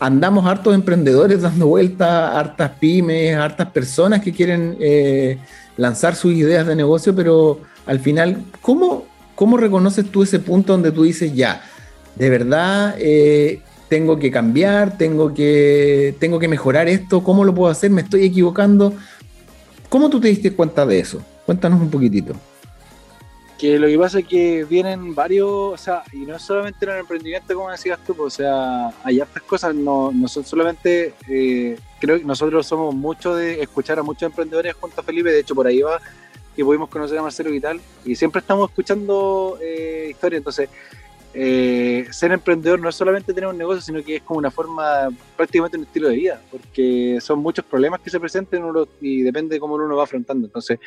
andamos 0.00 0.46
hartos 0.46 0.74
emprendedores 0.74 1.42
dando 1.42 1.68
vueltas, 1.68 2.34
hartas 2.34 2.72
pymes, 2.80 3.36
hartas 3.36 3.70
personas 3.70 4.20
que 4.22 4.32
quieren 4.32 4.76
lanzar 5.76 6.14
sus 6.14 6.32
ideas 6.32 6.66
de 6.66 6.76
negocio, 6.76 7.14
pero 7.14 7.60
al 7.86 8.00
final, 8.00 8.44
¿cómo, 8.60 9.06
¿cómo 9.34 9.56
reconoces 9.56 10.10
tú 10.10 10.22
ese 10.22 10.38
punto 10.38 10.72
donde 10.72 10.92
tú 10.92 11.04
dices, 11.04 11.34
ya, 11.34 11.62
de 12.16 12.30
verdad 12.30 12.94
eh, 12.98 13.60
tengo 13.88 14.18
que 14.18 14.30
cambiar, 14.30 14.96
tengo 14.98 15.34
que, 15.34 16.14
tengo 16.18 16.38
que 16.38 16.48
mejorar 16.48 16.88
esto, 16.88 17.22
¿cómo 17.22 17.44
lo 17.44 17.54
puedo 17.54 17.70
hacer? 17.70 17.90
¿Me 17.90 18.02
estoy 18.02 18.24
equivocando? 18.24 18.94
¿Cómo 19.88 20.08
tú 20.08 20.20
te 20.20 20.28
diste 20.28 20.52
cuenta 20.52 20.86
de 20.86 21.00
eso? 21.00 21.22
Cuéntanos 21.44 21.80
un 21.80 21.90
poquitito. 21.90 22.34
Que 23.62 23.78
lo 23.78 23.86
que 23.86 23.96
pasa 23.96 24.18
es 24.18 24.26
que 24.26 24.64
vienen 24.64 25.14
varios, 25.14 25.48
o 25.48 25.76
sea, 25.76 26.02
y 26.12 26.26
no 26.26 26.34
es 26.34 26.42
solamente 26.42 26.84
en 26.84 26.90
el 26.90 26.98
emprendimiento, 26.98 27.54
como 27.54 27.70
decías 27.70 27.96
tú, 28.04 28.12
pues, 28.12 28.34
o 28.34 28.36
sea, 28.38 28.88
hay 29.04 29.20
hartas 29.20 29.40
cosas, 29.44 29.72
no, 29.72 30.10
no 30.10 30.26
son 30.26 30.44
solamente, 30.44 31.14
eh, 31.28 31.78
creo 32.00 32.18
que 32.18 32.24
nosotros 32.24 32.66
somos 32.66 32.92
mucho 32.92 33.36
de 33.36 33.62
escuchar 33.62 34.00
a 34.00 34.02
muchos 34.02 34.24
emprendedores 34.24 34.74
junto 34.74 35.00
a 35.00 35.04
Felipe, 35.04 35.30
de 35.30 35.38
hecho 35.38 35.54
por 35.54 35.68
ahí 35.68 35.80
va 35.80 36.00
que 36.56 36.64
pudimos 36.64 36.88
conocer 36.88 37.16
a 37.16 37.22
Marcelo 37.22 37.52
Vital, 37.52 37.80
y 38.04 38.16
siempre 38.16 38.40
estamos 38.40 38.68
escuchando 38.68 39.56
eh, 39.62 40.08
historias, 40.10 40.40
entonces 40.40 40.68
eh, 41.34 42.06
ser 42.10 42.32
emprendedor 42.32 42.78
no 42.78 42.88
es 42.88 42.94
solamente 42.94 43.32
tener 43.32 43.48
un 43.48 43.56
negocio, 43.56 43.80
sino 43.80 44.02
que 44.04 44.16
es 44.16 44.22
como 44.22 44.38
una 44.38 44.50
forma, 44.50 45.08
prácticamente 45.36 45.78
un 45.78 45.84
estilo 45.84 46.08
de 46.08 46.16
vida, 46.16 46.42
porque 46.50 47.18
son 47.20 47.38
muchos 47.38 47.64
problemas 47.64 48.00
que 48.00 48.10
se 48.10 48.20
presenten 48.20 48.64
uno, 48.64 48.86
y 49.00 49.22
depende 49.22 49.56
de 49.56 49.60
cómo 49.60 49.74
uno 49.74 49.96
va 49.96 50.04
afrontando. 50.04 50.46
Entonces, 50.46 50.78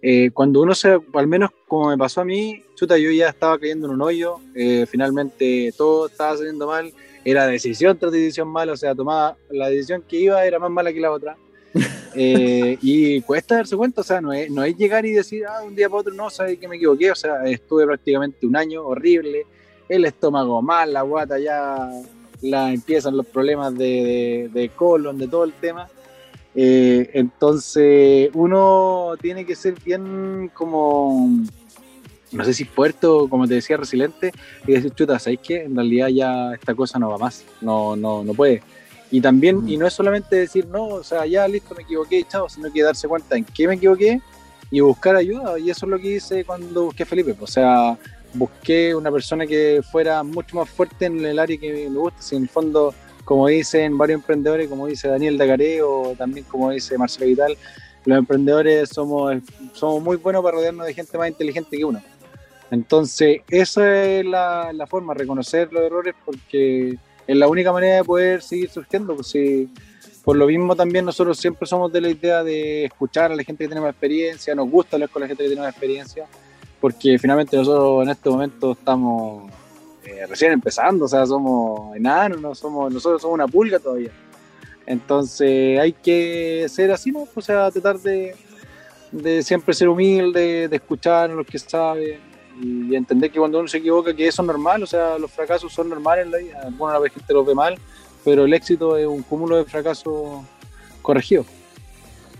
eh, 0.00 0.30
cuando 0.32 0.62
uno 0.62 0.74
se, 0.74 0.98
al 1.12 1.26
menos 1.26 1.50
como 1.66 1.88
me 1.88 1.98
pasó 1.98 2.20
a 2.20 2.24
mí, 2.24 2.62
chuta, 2.74 2.96
yo 2.96 3.10
ya 3.10 3.28
estaba 3.28 3.58
cayendo 3.58 3.88
en 3.88 3.94
un 3.94 4.02
hoyo, 4.02 4.36
eh, 4.54 4.86
finalmente 4.88 5.72
todo 5.76 6.06
estaba 6.06 6.36
saliendo 6.36 6.66
mal, 6.66 6.92
era 7.24 7.46
decisión 7.46 7.98
tras 7.98 8.12
decisión 8.12 8.48
mala, 8.48 8.72
o 8.72 8.76
sea, 8.76 8.94
tomaba 8.94 9.36
la 9.50 9.68
decisión 9.68 10.02
que 10.06 10.16
iba 10.16 10.44
era 10.44 10.58
más 10.58 10.70
mala 10.70 10.92
que 10.92 11.00
la 11.00 11.10
otra. 11.10 11.36
Eh, 12.14 12.78
y 12.80 13.20
cuesta 13.20 13.56
darse 13.56 13.76
cuenta, 13.76 14.00
o 14.00 14.04
sea, 14.04 14.20
no 14.20 14.32
es, 14.32 14.50
no 14.50 14.64
es 14.64 14.76
llegar 14.76 15.06
y 15.06 15.12
decir, 15.12 15.44
ah, 15.46 15.62
un 15.64 15.76
día 15.76 15.88
para 15.88 16.00
otro, 16.00 16.14
no, 16.14 16.30
sabes 16.30 16.58
que 16.58 16.66
me 16.66 16.74
equivoqué, 16.74 17.12
o 17.12 17.14
sea, 17.14 17.44
estuve 17.44 17.86
prácticamente 17.86 18.44
un 18.44 18.56
año 18.56 18.82
horrible, 18.82 19.46
el 19.88 20.04
estómago 20.04 20.60
mal, 20.62 20.92
la 20.92 21.02
guata 21.02 21.38
ya 21.38 21.90
la, 22.42 22.72
empiezan 22.72 23.16
los 23.16 23.26
problemas 23.26 23.76
de, 23.76 24.50
de, 24.52 24.68
colon, 24.70 25.18
de 25.18 25.28
todo 25.28 25.44
el 25.44 25.52
tema. 25.52 25.88
Eh, 26.54 27.10
entonces 27.14 28.30
uno 28.34 29.14
tiene 29.20 29.44
que 29.44 29.54
ser 29.54 29.74
bien 29.84 30.50
como, 30.54 31.30
no 32.32 32.44
sé 32.44 32.54
si 32.54 32.64
fuerte 32.64 33.06
o 33.06 33.28
como 33.28 33.46
te 33.46 33.54
decía, 33.54 33.76
resiliente 33.76 34.32
y 34.66 34.72
decir, 34.72 34.92
chuta, 34.92 35.18
¿sabes 35.18 35.38
qué? 35.42 35.64
En 35.64 35.76
realidad 35.76 36.08
ya 36.08 36.54
esta 36.54 36.74
cosa 36.74 36.98
no 36.98 37.10
va 37.10 37.18
más, 37.18 37.44
no, 37.60 37.96
no, 37.96 38.24
no 38.24 38.34
puede. 38.34 38.62
Y 39.10 39.20
también, 39.20 39.66
y 39.68 39.76
no 39.76 39.86
es 39.86 39.94
solamente 39.94 40.36
decir, 40.36 40.66
no, 40.66 40.84
o 40.86 41.02
sea, 41.02 41.24
ya 41.24 41.48
listo, 41.48 41.74
me 41.74 41.82
equivoqué, 41.82 42.24
chao, 42.28 42.48
sino 42.48 42.70
que 42.70 42.82
darse 42.82 43.08
cuenta 43.08 43.36
en 43.36 43.44
qué 43.44 43.66
me 43.66 43.74
equivoqué 43.74 44.20
y 44.70 44.80
buscar 44.80 45.16
ayuda. 45.16 45.58
Y 45.58 45.70
eso 45.70 45.86
es 45.86 45.90
lo 45.90 45.98
que 45.98 46.16
hice 46.16 46.44
cuando 46.44 46.84
busqué 46.84 47.04
a 47.04 47.06
Felipe. 47.06 47.34
O 47.40 47.46
sea, 47.46 47.96
busqué 48.38 48.94
una 48.94 49.10
persona 49.10 49.46
que 49.46 49.82
fuera 49.90 50.22
mucho 50.22 50.56
más 50.56 50.68
fuerte 50.70 51.06
en 51.06 51.24
el 51.24 51.38
área 51.38 51.58
que 51.58 51.88
me 51.90 51.98
gusta. 51.98 52.22
Si 52.22 52.36
en 52.36 52.42
el 52.42 52.48
fondo, 52.48 52.94
como 53.24 53.46
dicen 53.48 53.98
varios 53.98 54.20
emprendedores, 54.20 54.68
como 54.68 54.86
dice 54.86 55.08
Daniel 55.08 55.36
Dacaré 55.36 55.82
o 55.82 56.14
también 56.16 56.44
como 56.46 56.70
dice 56.70 56.96
Marcelo 56.96 57.26
Vital, 57.26 57.56
los 58.04 58.18
emprendedores 58.18 58.88
somos, 58.90 59.36
somos 59.72 60.02
muy 60.02 60.16
buenos 60.16 60.42
para 60.42 60.56
rodearnos 60.56 60.86
de 60.86 60.94
gente 60.94 61.18
más 61.18 61.28
inteligente 61.28 61.76
que 61.76 61.84
uno. 61.84 62.02
Entonces, 62.70 63.40
esa 63.48 64.04
es 64.04 64.24
la, 64.24 64.72
la 64.72 64.86
forma, 64.86 65.14
reconocer 65.14 65.72
los 65.72 65.82
errores 65.82 66.14
porque 66.24 66.96
es 67.26 67.36
la 67.36 67.48
única 67.48 67.72
manera 67.72 67.96
de 67.96 68.04
poder 68.04 68.42
seguir 68.42 68.70
surgiendo. 68.70 69.14
Pues 69.14 69.34
por 70.24 70.36
lo 70.36 70.46
mismo 70.46 70.76
también 70.76 71.06
nosotros 71.06 71.38
siempre 71.38 71.66
somos 71.66 71.90
de 71.90 72.02
la 72.02 72.10
idea 72.10 72.44
de 72.44 72.84
escuchar 72.84 73.32
a 73.32 73.36
la 73.36 73.42
gente 73.42 73.64
que 73.64 73.68
tiene 73.68 73.80
más 73.80 73.92
experiencia, 73.92 74.54
nos 74.54 74.70
gusta 74.70 74.96
hablar 74.96 75.08
con 75.08 75.22
la 75.22 75.28
gente 75.28 75.42
que 75.42 75.48
tiene 75.48 75.62
más 75.62 75.70
experiencia, 75.70 76.26
porque 76.80 77.18
finalmente 77.18 77.56
nosotros 77.56 78.02
en 78.02 78.10
este 78.10 78.30
momento 78.30 78.72
estamos 78.72 79.50
eh, 80.04 80.26
recién 80.26 80.52
empezando, 80.52 81.04
o 81.04 81.08
sea, 81.08 81.26
somos 81.26 81.96
enanos, 81.96 82.40
no 82.40 82.54
somos, 82.54 82.92
nosotros 82.92 83.20
somos 83.20 83.34
una 83.34 83.48
pulga 83.48 83.78
todavía. 83.78 84.10
Entonces 84.86 85.78
hay 85.78 85.92
que 85.92 86.66
ser 86.68 86.90
así, 86.92 87.10
¿no? 87.10 87.26
O 87.34 87.40
sea, 87.42 87.70
tratar 87.70 87.98
de, 87.98 88.34
de 89.12 89.42
siempre 89.42 89.74
ser 89.74 89.88
humilde, 89.88 90.68
de 90.68 90.76
escuchar 90.76 91.30
a 91.30 91.34
los 91.34 91.46
que 91.46 91.58
saben, 91.58 92.28
y 92.60 92.94
entender 92.94 93.30
que 93.30 93.38
cuando 93.38 93.58
uno 93.58 93.68
se 93.68 93.78
equivoca, 93.78 94.14
que 94.14 94.26
eso 94.26 94.42
es 94.42 94.46
normal, 94.46 94.82
o 94.82 94.86
sea, 94.86 95.18
los 95.18 95.30
fracasos 95.30 95.72
son 95.72 95.88
normales 95.88 96.26
en 96.26 96.32
la 96.32 96.38
vida, 96.38 96.60
alguna 96.64 96.98
vez 96.98 97.12
gente 97.12 97.32
los 97.32 97.46
ve 97.46 97.54
mal, 97.54 97.78
pero 98.24 98.44
el 98.44 98.52
éxito 98.52 98.96
es 98.96 99.06
un 99.06 99.22
cúmulo 99.22 99.56
de 99.56 99.64
fracasos 99.64 100.42
corregidos. 101.02 101.46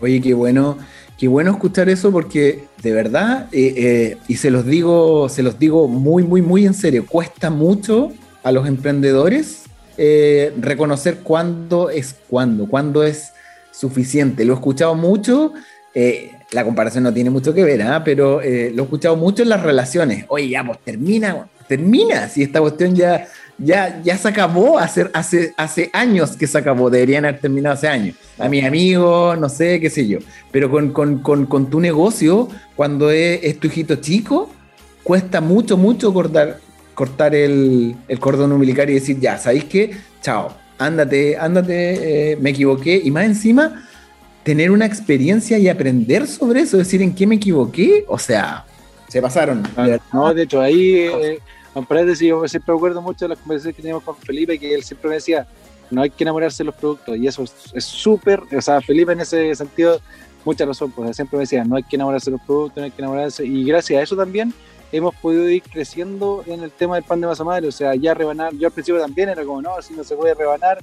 Oye, 0.01 0.21
qué 0.21 0.35
bueno, 0.35 0.77
qué 1.19 1.27
bueno 1.27 1.51
escuchar 1.51 1.89
eso 1.89 2.13
porque 2.13 2.65
de 2.81 2.93
verdad, 2.93 3.49
eh, 3.53 3.75
eh, 3.77 4.17
y 4.29 4.37
se 4.37 4.51
los 4.51 4.65
digo, 4.65 5.29
se 5.29 5.43
los 5.43 5.59
digo 5.59 5.89
muy, 5.89 6.23
muy, 6.23 6.41
muy 6.41 6.65
en 6.65 6.75
serio, 6.75 7.05
cuesta 7.07 7.51
mucho 7.51 8.13
a 8.45 8.53
los 8.53 8.67
emprendedores 8.67 9.65
eh, 9.97 10.55
reconocer 10.61 11.19
cuándo 11.19 11.91
es 11.91 12.15
cuándo, 12.29 12.69
cuándo 12.69 13.03
es 13.03 13.33
suficiente. 13.73 14.45
Lo 14.45 14.55
he 14.55 14.57
escuchado 14.57 14.95
mucho 14.95 15.53
la 16.53 16.63
comparación 16.63 17.03
no 17.03 17.13
tiene 17.13 17.29
mucho 17.29 17.53
que 17.53 17.65
ver, 17.65 17.83
¿ah? 17.83 18.05
pero 18.05 18.37
lo 18.37 18.43
he 18.45 18.71
escuchado 18.71 19.17
mucho 19.17 19.43
en 19.43 19.49
las 19.49 19.65
relaciones. 19.65 20.27
Oye, 20.29 20.49
ya, 20.49 20.65
pues 20.65 20.79
termina, 20.85 21.49
termina, 21.67 22.29
si 22.29 22.45
esta 22.45 22.61
cuestión 22.61 22.95
ya, 22.95 23.27
ya, 23.59 24.01
ya 24.03 24.17
se 24.17 24.29
acabó, 24.29 24.79
hace, 24.79 25.11
hace, 25.13 25.53
hace 25.57 25.91
años 25.93 26.37
que 26.37 26.47
se 26.47 26.59
acabó, 26.59 26.91
deberían 26.91 27.25
haber 27.25 27.41
terminado 27.41 27.75
hace 27.75 27.89
años. 27.89 28.17
A 28.39 28.49
mis 28.49 28.65
amigos, 28.65 29.39
no 29.39 29.49
sé, 29.49 29.81
qué 29.81 29.91
sé 29.91 30.07
yo. 30.07 30.19
Pero 30.51 30.71
con, 30.71 30.93
con, 30.93 31.19
con, 31.19 31.47
con 31.47 31.69
tu 31.69 31.81
negocio, 31.81 32.49
cuando 32.77 33.11
es, 33.11 33.59
tu 33.59 33.67
hijito 33.67 33.97
chico, 33.97 34.51
cuesta 35.03 35.41
mucho, 35.41 35.77
mucho 35.77 36.15
cortar, 36.15 36.59
cortar 36.95 37.35
el, 37.35 37.97
el 38.07 38.19
cordón 38.21 38.53
umbilical 38.53 38.89
y 38.91 38.95
decir, 38.95 39.19
ya, 39.19 39.39
¿sabéis 39.39 39.65
qué? 39.65 39.91
Chao, 40.23 40.55
ándate, 40.79 41.37
ándate, 41.37 42.33
eh, 42.33 42.37
me 42.37 42.51
equivoqué. 42.51 43.01
Y 43.03 43.11
más 43.11 43.25
encima 43.25 43.85
tener 44.45 44.71
una 44.71 44.87
experiencia 44.87 45.59
y 45.59 45.69
aprender 45.69 46.27
sobre 46.27 46.61
eso, 46.61 46.79
decir 46.79 47.03
en 47.03 47.15
qué 47.15 47.27
me 47.27 47.35
equivoqué, 47.35 48.05
o 48.09 48.19
sea, 48.19 48.65
se 49.09 49.21
pasaron. 49.21 49.63
Ah, 49.77 49.99
no, 50.13 50.33
de 50.33 50.45
hecho, 50.45 50.61
ahí, 50.61 50.93
eh, 51.01 51.39
paréntesis, 51.87 52.29
yo 52.29 52.47
siempre 52.49 52.75
recuerdo 52.75 53.03
mucho 53.03 53.25
de 53.25 53.31
las 53.31 53.39
conversaciones 53.39 53.77
que 53.77 53.83
teníamos 53.83 54.03
con 54.03 54.17
Felipe, 54.17 54.59
que 54.59 54.75
él 54.75 54.83
siempre 54.83 55.09
me 55.09 55.15
decía, 55.17 55.47
no 55.91 56.03
hay 56.03 56.11
que 56.11 56.25
enamorarse 56.25 56.59
de 56.59 56.67
los 56.67 56.75
productos, 56.75 57.17
y 57.17 57.27
eso 57.27 57.45
es 57.75 57.85
súper, 57.85 58.43
o 58.57 58.61
sea, 58.61 58.81
Felipe 58.81 59.13
en 59.13 59.21
ese 59.21 59.55
sentido, 59.55 60.01
mucha 60.45 60.65
razón, 60.65 60.91
pues 60.91 61.17
siempre 61.17 61.37
me 61.37 61.43
decía, 61.43 61.65
no 61.65 61.77
hay 61.77 61.83
que 61.83 61.97
enamorarse 61.97 62.31
de 62.31 62.37
los 62.37 62.47
productos, 62.47 62.79
no 62.79 62.85
hay 62.85 62.91
que 62.91 63.03
enamorarse, 63.03 63.45
y 63.45 63.65
gracias 63.65 64.01
a 64.01 64.03
eso 64.03 64.17
también 64.17 64.53
hemos 64.91 65.15
podido 65.17 65.49
ir 65.49 65.63
creciendo 65.63 66.43
en 66.47 66.63
el 66.63 66.71
tema 66.71 66.97
del 66.97 67.05
pan 67.05 67.21
de 67.21 67.27
masa 67.27 67.45
madre, 67.45 67.69
o 67.69 67.73
sea, 67.73 67.95
ya 67.95 68.15
rebanar, 68.15 68.55
yo 68.55 68.67
al 68.67 68.73
principio 68.73 69.01
también 69.01 69.29
era 69.29 69.45
como, 69.45 69.63
no, 69.63 69.81
si 69.83 69.95
no 69.95 70.05
se 70.05 70.17
puede 70.17 70.35
rebanar, 70.35 70.83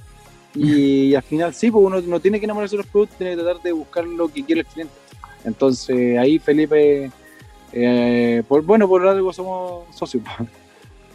y, 0.54 1.14
al 1.16 1.22
final 1.22 1.54
sí, 1.54 1.70
pues 1.70 1.84
uno 1.84 2.00
no 2.00 2.20
tiene 2.20 2.38
que 2.38 2.44
enamorarse 2.46 2.76
de 2.76 2.82
los 2.82 2.90
productos, 2.90 3.18
tiene 3.18 3.36
que 3.36 3.42
tratar 3.42 3.62
de 3.62 3.72
buscar 3.72 4.04
lo 4.04 4.28
que 4.28 4.44
quiere 4.44 4.62
el 4.62 4.66
cliente. 4.66 4.94
Entonces 5.44 6.18
ahí 6.18 6.38
Felipe, 6.38 7.10
eh, 7.72 8.42
por, 8.48 8.62
bueno, 8.62 8.88
por 8.88 9.06
algo 9.06 9.32
somos 9.32 9.84
socios. 9.94 10.24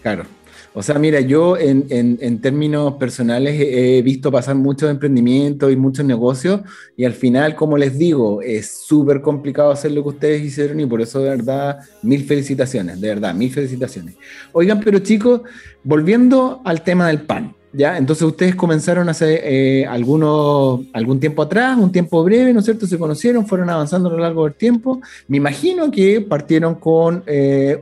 Claro. 0.01 0.25
O 0.73 0.81
sea, 0.81 0.97
mira, 0.97 1.19
yo 1.19 1.57
en, 1.57 1.85
en, 1.89 2.39
términos 2.39 2.93
personales 2.93 3.59
he 3.59 4.01
visto 4.01 4.31
pasar 4.31 4.55
muchos 4.55 4.89
emprendimientos 4.89 5.69
y 5.69 5.75
muchos 5.75 6.05
negocios 6.05 6.61
y 6.95 7.03
al 7.03 7.11
final, 7.11 7.55
como 7.55 7.77
les 7.77 7.97
digo, 7.97 8.41
es 8.41 8.71
súper 8.85 9.21
complicado 9.21 9.71
hacer 9.71 9.91
lo 9.91 10.01
que 10.01 10.09
ustedes 10.09 10.41
hicieron 10.41 10.79
y 10.79 10.85
por 10.85 11.01
eso 11.01 11.19
de 11.19 11.29
verdad, 11.29 11.79
mil 12.03 12.23
felicitaciones, 12.23 13.01
de 13.01 13.09
verdad, 13.09 13.35
mil 13.35 13.51
felicitaciones. 13.51 14.15
Oigan, 14.53 14.79
pero 14.79 14.99
chicos, 14.99 15.41
volviendo 15.83 16.61
al 16.63 16.81
tema 16.83 17.07
del 17.07 17.21
pan, 17.23 17.53
¿Ya? 17.73 17.97
Entonces 17.97 18.23
ustedes 18.23 18.53
comenzaron 18.53 19.07
hace 19.07 19.39
eh, 19.43 19.85
algunos, 19.85 20.81
algún 20.91 21.21
tiempo 21.21 21.41
atrás, 21.41 21.77
un 21.77 21.89
tiempo 21.89 22.21
breve, 22.21 22.51
¿no 22.51 22.59
es 22.59 22.65
cierto? 22.65 22.85
Se 22.85 22.97
conocieron, 22.97 23.47
fueron 23.47 23.69
avanzando 23.69 24.09
a 24.09 24.11
lo 24.11 24.17
largo 24.17 24.43
del 24.43 24.55
tiempo. 24.55 24.99
Me 25.29 25.37
imagino 25.37 25.89
que 25.89 26.19
partieron 26.19 26.75
con 26.75 27.23
eh, 27.27 27.79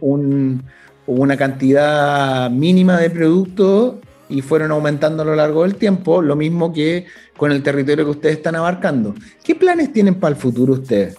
una 1.18 1.38
cantidad 1.38 2.50
mínima 2.50 2.98
de 2.98 3.10
productos 3.10 3.96
y 4.30 4.42
fueron 4.42 4.72
aumentando 4.72 5.24
a 5.24 5.26
lo 5.26 5.36
largo 5.36 5.64
del 5.64 5.76
tiempo, 5.76 6.22
lo 6.22 6.36
mismo 6.36 6.72
que 6.72 7.08
con 7.36 7.52
el 7.52 7.64
territorio 7.64 8.06
que 8.06 8.12
ustedes 8.12 8.38
están 8.38 8.56
abarcando. 8.56 9.16
¿Qué 9.44 9.56
planes 9.56 9.92
tienen 9.92 10.16
para 10.16 10.36
el 10.36 10.40
futuro 10.40 10.74
ustedes 10.74 11.18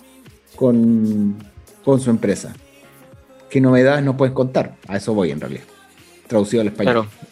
con, 0.54 1.36
con 1.84 2.00
su 2.00 2.10
empresa? 2.10 2.54
¿Qué 3.48 3.60
novedades 3.60 4.04
nos 4.04 4.14
pueden 4.14 4.34
contar? 4.34 4.76
A 4.86 4.96
eso 4.96 5.12
voy 5.12 5.32
en 5.32 5.40
realidad, 5.40 5.64
traducido 6.28 6.60
al 6.60 6.68
español. 6.68 6.92
Claro. 6.94 7.30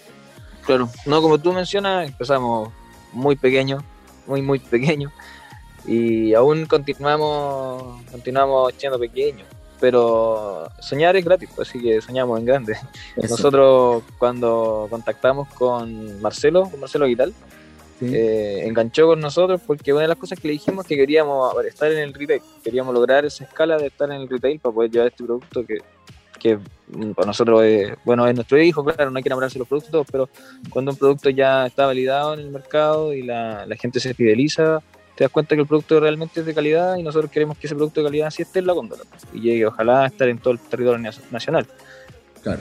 Claro, 0.66 0.90
no, 1.06 1.22
como 1.22 1.38
tú 1.38 1.52
mencionas, 1.54 2.08
empezamos 2.08 2.70
muy 3.14 3.36
pequeños, 3.36 3.82
muy, 4.26 4.42
muy 4.42 4.58
pequeños, 4.58 5.10
y 5.86 6.34
aún 6.34 6.66
continuamos, 6.66 8.02
continuamos 8.10 8.74
siendo 8.76 8.98
pequeños, 8.98 9.48
pero 9.80 10.68
soñar 10.80 11.16
es 11.16 11.24
gratis, 11.24 11.50
así 11.58 11.80
que 11.80 12.00
soñamos 12.00 12.38
en 12.38 12.46
grande. 12.46 12.76
Nosotros 13.16 14.02
cuando 14.18 14.86
contactamos 14.90 15.48
con 15.48 16.20
Marcelo, 16.20 16.68
con 16.70 16.80
Marcelo 16.80 17.06
Guital, 17.06 17.32
eh, 18.00 18.62
enganchó 18.64 19.06
con 19.08 19.20
nosotros 19.20 19.60
porque 19.66 19.92
una 19.92 20.02
de 20.02 20.08
las 20.08 20.18
cosas 20.18 20.38
que 20.38 20.48
le 20.48 20.52
dijimos 20.52 20.84
es 20.84 20.88
que 20.88 20.96
queríamos 20.96 21.52
estar 21.64 21.90
en 21.90 21.98
el 21.98 22.14
retail, 22.14 22.42
queríamos 22.62 22.94
lograr 22.94 23.24
esa 23.24 23.44
escala 23.44 23.76
de 23.76 23.88
estar 23.88 24.10
en 24.10 24.20
el 24.20 24.28
retail 24.28 24.60
para 24.60 24.74
poder 24.74 24.90
llevar 24.90 25.08
este 25.08 25.24
producto 25.24 25.66
que 25.66 25.78
que 26.38 26.58
para 27.14 27.26
nosotros 27.26 27.62
es, 27.64 27.92
bueno, 28.04 28.26
es 28.26 28.34
nuestro 28.34 28.60
hijo, 28.60 28.84
claro, 28.84 29.10
no 29.10 29.18
hay 29.18 29.22
que 29.22 29.28
enamorarse 29.28 29.54
de 29.54 29.60
los 29.60 29.68
productos, 29.68 30.06
pero 30.10 30.28
cuando 30.70 30.92
un 30.92 30.96
producto 30.96 31.28
ya 31.30 31.66
está 31.66 31.86
validado 31.86 32.34
en 32.34 32.40
el 32.40 32.50
mercado 32.50 33.12
y 33.12 33.22
la, 33.22 33.66
gente 33.78 34.00
se 34.00 34.14
fideliza, 34.14 34.80
te 35.18 35.24
das 35.24 35.32
cuenta 35.32 35.56
que 35.56 35.62
el 35.62 35.66
producto 35.66 35.98
realmente 35.98 36.38
es 36.38 36.46
de 36.46 36.54
calidad 36.54 36.96
y 36.96 37.02
nosotros 37.02 37.28
queremos 37.28 37.58
que 37.58 37.66
ese 37.66 37.74
producto 37.74 38.00
de 38.00 38.06
calidad 38.06 38.30
sí 38.30 38.42
esté 38.42 38.60
en 38.60 38.68
la 38.68 38.72
góndola 38.72 39.02
y 39.32 39.40
llegue 39.40 39.66
ojalá 39.66 40.04
a 40.04 40.06
estar 40.06 40.28
en 40.28 40.38
todo 40.38 40.52
el 40.52 40.60
territorio 40.60 41.10
nacional. 41.32 41.66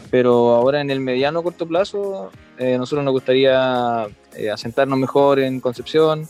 Pero 0.09 0.55
ahora 0.55 0.81
en 0.81 0.89
el 0.89 0.99
mediano 0.99 1.43
corto 1.43 1.67
plazo, 1.67 2.31
eh, 2.57 2.75
nosotros 2.79 3.05
nos 3.05 3.11
gustaría 3.11 4.07
eh, 4.35 4.49
asentarnos 4.49 4.97
mejor 4.97 5.37
en 5.37 5.59
Concepción, 5.59 6.27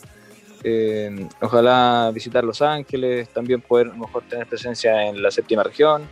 eh, 0.65 1.29
ojalá 1.41 2.11
visitar 2.13 2.43
Los 2.43 2.61
Ángeles, 2.61 3.29
también 3.29 3.61
poder 3.61 3.93
mejor 3.93 4.23
tener 4.23 4.47
presencia 4.47 5.07
en 5.07 5.23
la 5.23 5.31
séptima 5.31 5.63
región 5.63 6.09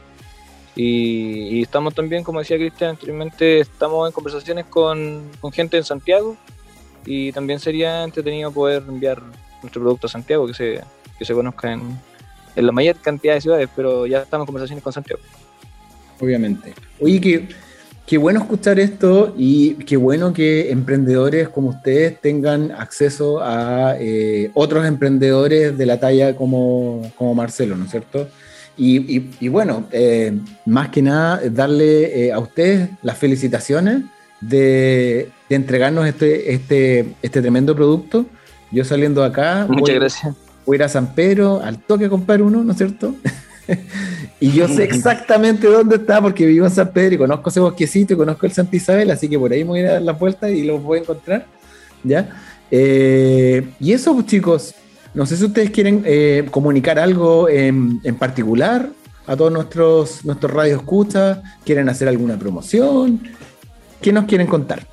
y, 0.77 1.61
estamos 1.61 1.93
también, 1.93 2.23
como 2.23 2.39
decía 2.39 2.55
Cristian 2.55 2.91
anteriormente, 2.91 3.59
estamos 3.59 4.07
en 4.07 4.13
conversaciones 4.13 4.65
con, 4.67 5.29
gente 5.51 5.75
en 5.75 5.83
Santiago 5.83 6.37
y 7.05 7.33
también 7.33 7.59
sería 7.59 8.05
entretenido 8.05 8.49
poder 8.53 8.81
enviar 8.87 9.21
nuestro 9.65 9.81
producto 9.81 10.07
Santiago, 10.07 10.47
que 10.47 10.53
se, 10.53 10.81
que 11.17 11.25
se 11.25 11.33
conozca 11.33 11.73
en, 11.73 11.81
la 12.55 12.71
mayor 12.71 12.95
cantidad 12.97 13.33
de 13.33 13.41
ciudades, 13.41 13.69
pero 13.75 14.07
ya 14.07 14.21
estamos 14.21 14.43
en 14.43 14.47
conversaciones 14.47 14.83
con 14.83 14.93
Santiago. 14.93 15.21
Obviamente. 16.21 16.73
Oye, 17.01 17.19
qué, 17.19 17.49
qué 18.05 18.17
bueno 18.17 18.39
escuchar 18.39 18.79
esto 18.79 19.33
y 19.37 19.73
qué 19.73 19.97
bueno 19.97 20.31
que 20.31 20.71
emprendedores 20.71 21.49
como 21.49 21.69
ustedes 21.69 22.21
tengan 22.21 22.71
acceso 22.71 23.41
a 23.41 23.97
eh, 23.99 24.51
otros 24.53 24.85
emprendedores 24.85 25.77
de 25.77 25.85
la 25.85 25.99
talla 25.99 26.35
como, 26.35 27.11
como 27.17 27.35
Marcelo, 27.35 27.75
¿no 27.75 27.85
es 27.85 27.91
cierto? 27.91 28.29
Y, 28.77 29.47
bueno, 29.47 29.87
eh, 29.91 30.37
más 30.65 30.89
que 30.89 31.01
nada, 31.01 31.41
darle 31.49 32.25
eh, 32.25 32.33
a 32.33 32.39
ustedes 32.39 32.89
las 33.03 33.17
felicitaciones 33.17 34.03
de, 34.41 35.29
entregarnos 35.49 36.07
este, 36.07 36.53
este, 36.53 37.13
este 37.21 37.41
tremendo 37.41 37.75
producto. 37.75 38.25
Yo 38.71 38.83
saliendo 38.83 39.23
acá. 39.23 39.65
Muchas 39.69 39.95
gracias. 39.95 40.35
Voy 40.65 40.75
a 40.75 40.77
ir 40.77 40.83
a 40.83 40.89
San 40.89 41.13
Pedro 41.13 41.61
al 41.63 41.79
toque 41.79 42.05
a 42.05 42.09
comprar 42.09 42.41
uno, 42.41 42.63
¿no 42.63 42.71
es 42.71 42.77
cierto? 42.77 43.15
y 44.39 44.51
yo 44.51 44.67
sé 44.67 44.83
exactamente 44.83 45.67
dónde 45.67 45.97
está 45.97 46.21
porque 46.21 46.45
vivo 46.45 46.65
en 46.65 46.71
San 46.71 46.91
Pedro 46.91 47.15
y 47.15 47.17
conozco 47.19 47.49
ese 47.49 47.59
bosquecito 47.59 48.13
y 48.13 48.17
conozco 48.17 48.45
el 48.45 48.51
Santa 48.51 48.75
Isabel, 48.75 49.11
así 49.11 49.29
que 49.29 49.37
por 49.37 49.51
ahí 49.51 49.63
me 49.63 49.69
voy 49.69 49.79
a 49.81 49.93
dar 49.93 50.01
la 50.01 50.13
vuelta 50.13 50.49
y 50.49 50.63
lo 50.63 50.79
voy 50.79 50.99
a 50.99 51.01
encontrar. 51.01 51.45
¿Ya? 52.03 52.29
Eh, 52.71 53.67
y 53.79 53.93
eso, 53.93 54.13
pues, 54.13 54.25
chicos, 54.25 54.75
no 55.13 55.25
sé 55.25 55.37
si 55.37 55.45
ustedes 55.45 55.71
quieren 55.71 56.03
eh, 56.05 56.45
comunicar 56.51 56.99
algo 56.99 57.47
en, 57.47 58.01
particular 58.17 58.89
a 59.27 59.35
todos 59.35 59.51
nuestros, 59.51 60.25
nuestros 60.25 60.51
radios 60.51 60.81
escucha, 60.81 61.41
quieren 61.63 61.89
hacer 61.89 62.07
alguna 62.07 62.37
promoción, 62.37 63.21
¿qué 64.01 64.11
nos 64.11 64.25
quieren 64.25 64.45
contar? 64.45 64.85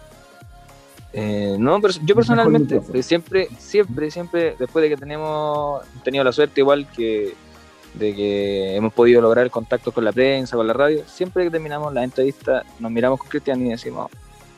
Eh, 1.12 1.57
no, 1.59 1.81
pero 1.81 1.94
yo 2.05 2.14
personalmente 2.14 2.81
siempre, 3.03 3.48
siempre, 3.59 4.11
siempre, 4.11 4.57
después 4.59 4.83
de 4.83 4.88
que 4.88 4.96
tenemos 4.96 5.83
tenido 6.03 6.25
la 6.25 6.33
suerte 6.33 6.61
igual 6.62 6.88
que 6.90 7.35
de 7.94 8.14
que 8.14 8.75
hemos 8.75 8.94
podido 8.94 9.20
lograr 9.20 9.51
contacto 9.51 9.92
con 9.92 10.05
la 10.05 10.12
prensa, 10.12 10.57
con 10.57 10.66
la 10.66 10.72
radio, 10.72 11.03
siempre 11.07 11.44
que 11.44 11.51
terminamos 11.51 11.92
la 11.92 12.03
entrevista 12.03 12.64
nos 12.79 12.90
miramos 12.90 13.20
con 13.20 13.29
Cristian 13.29 13.64
y 13.66 13.70
decimos, 13.70 14.11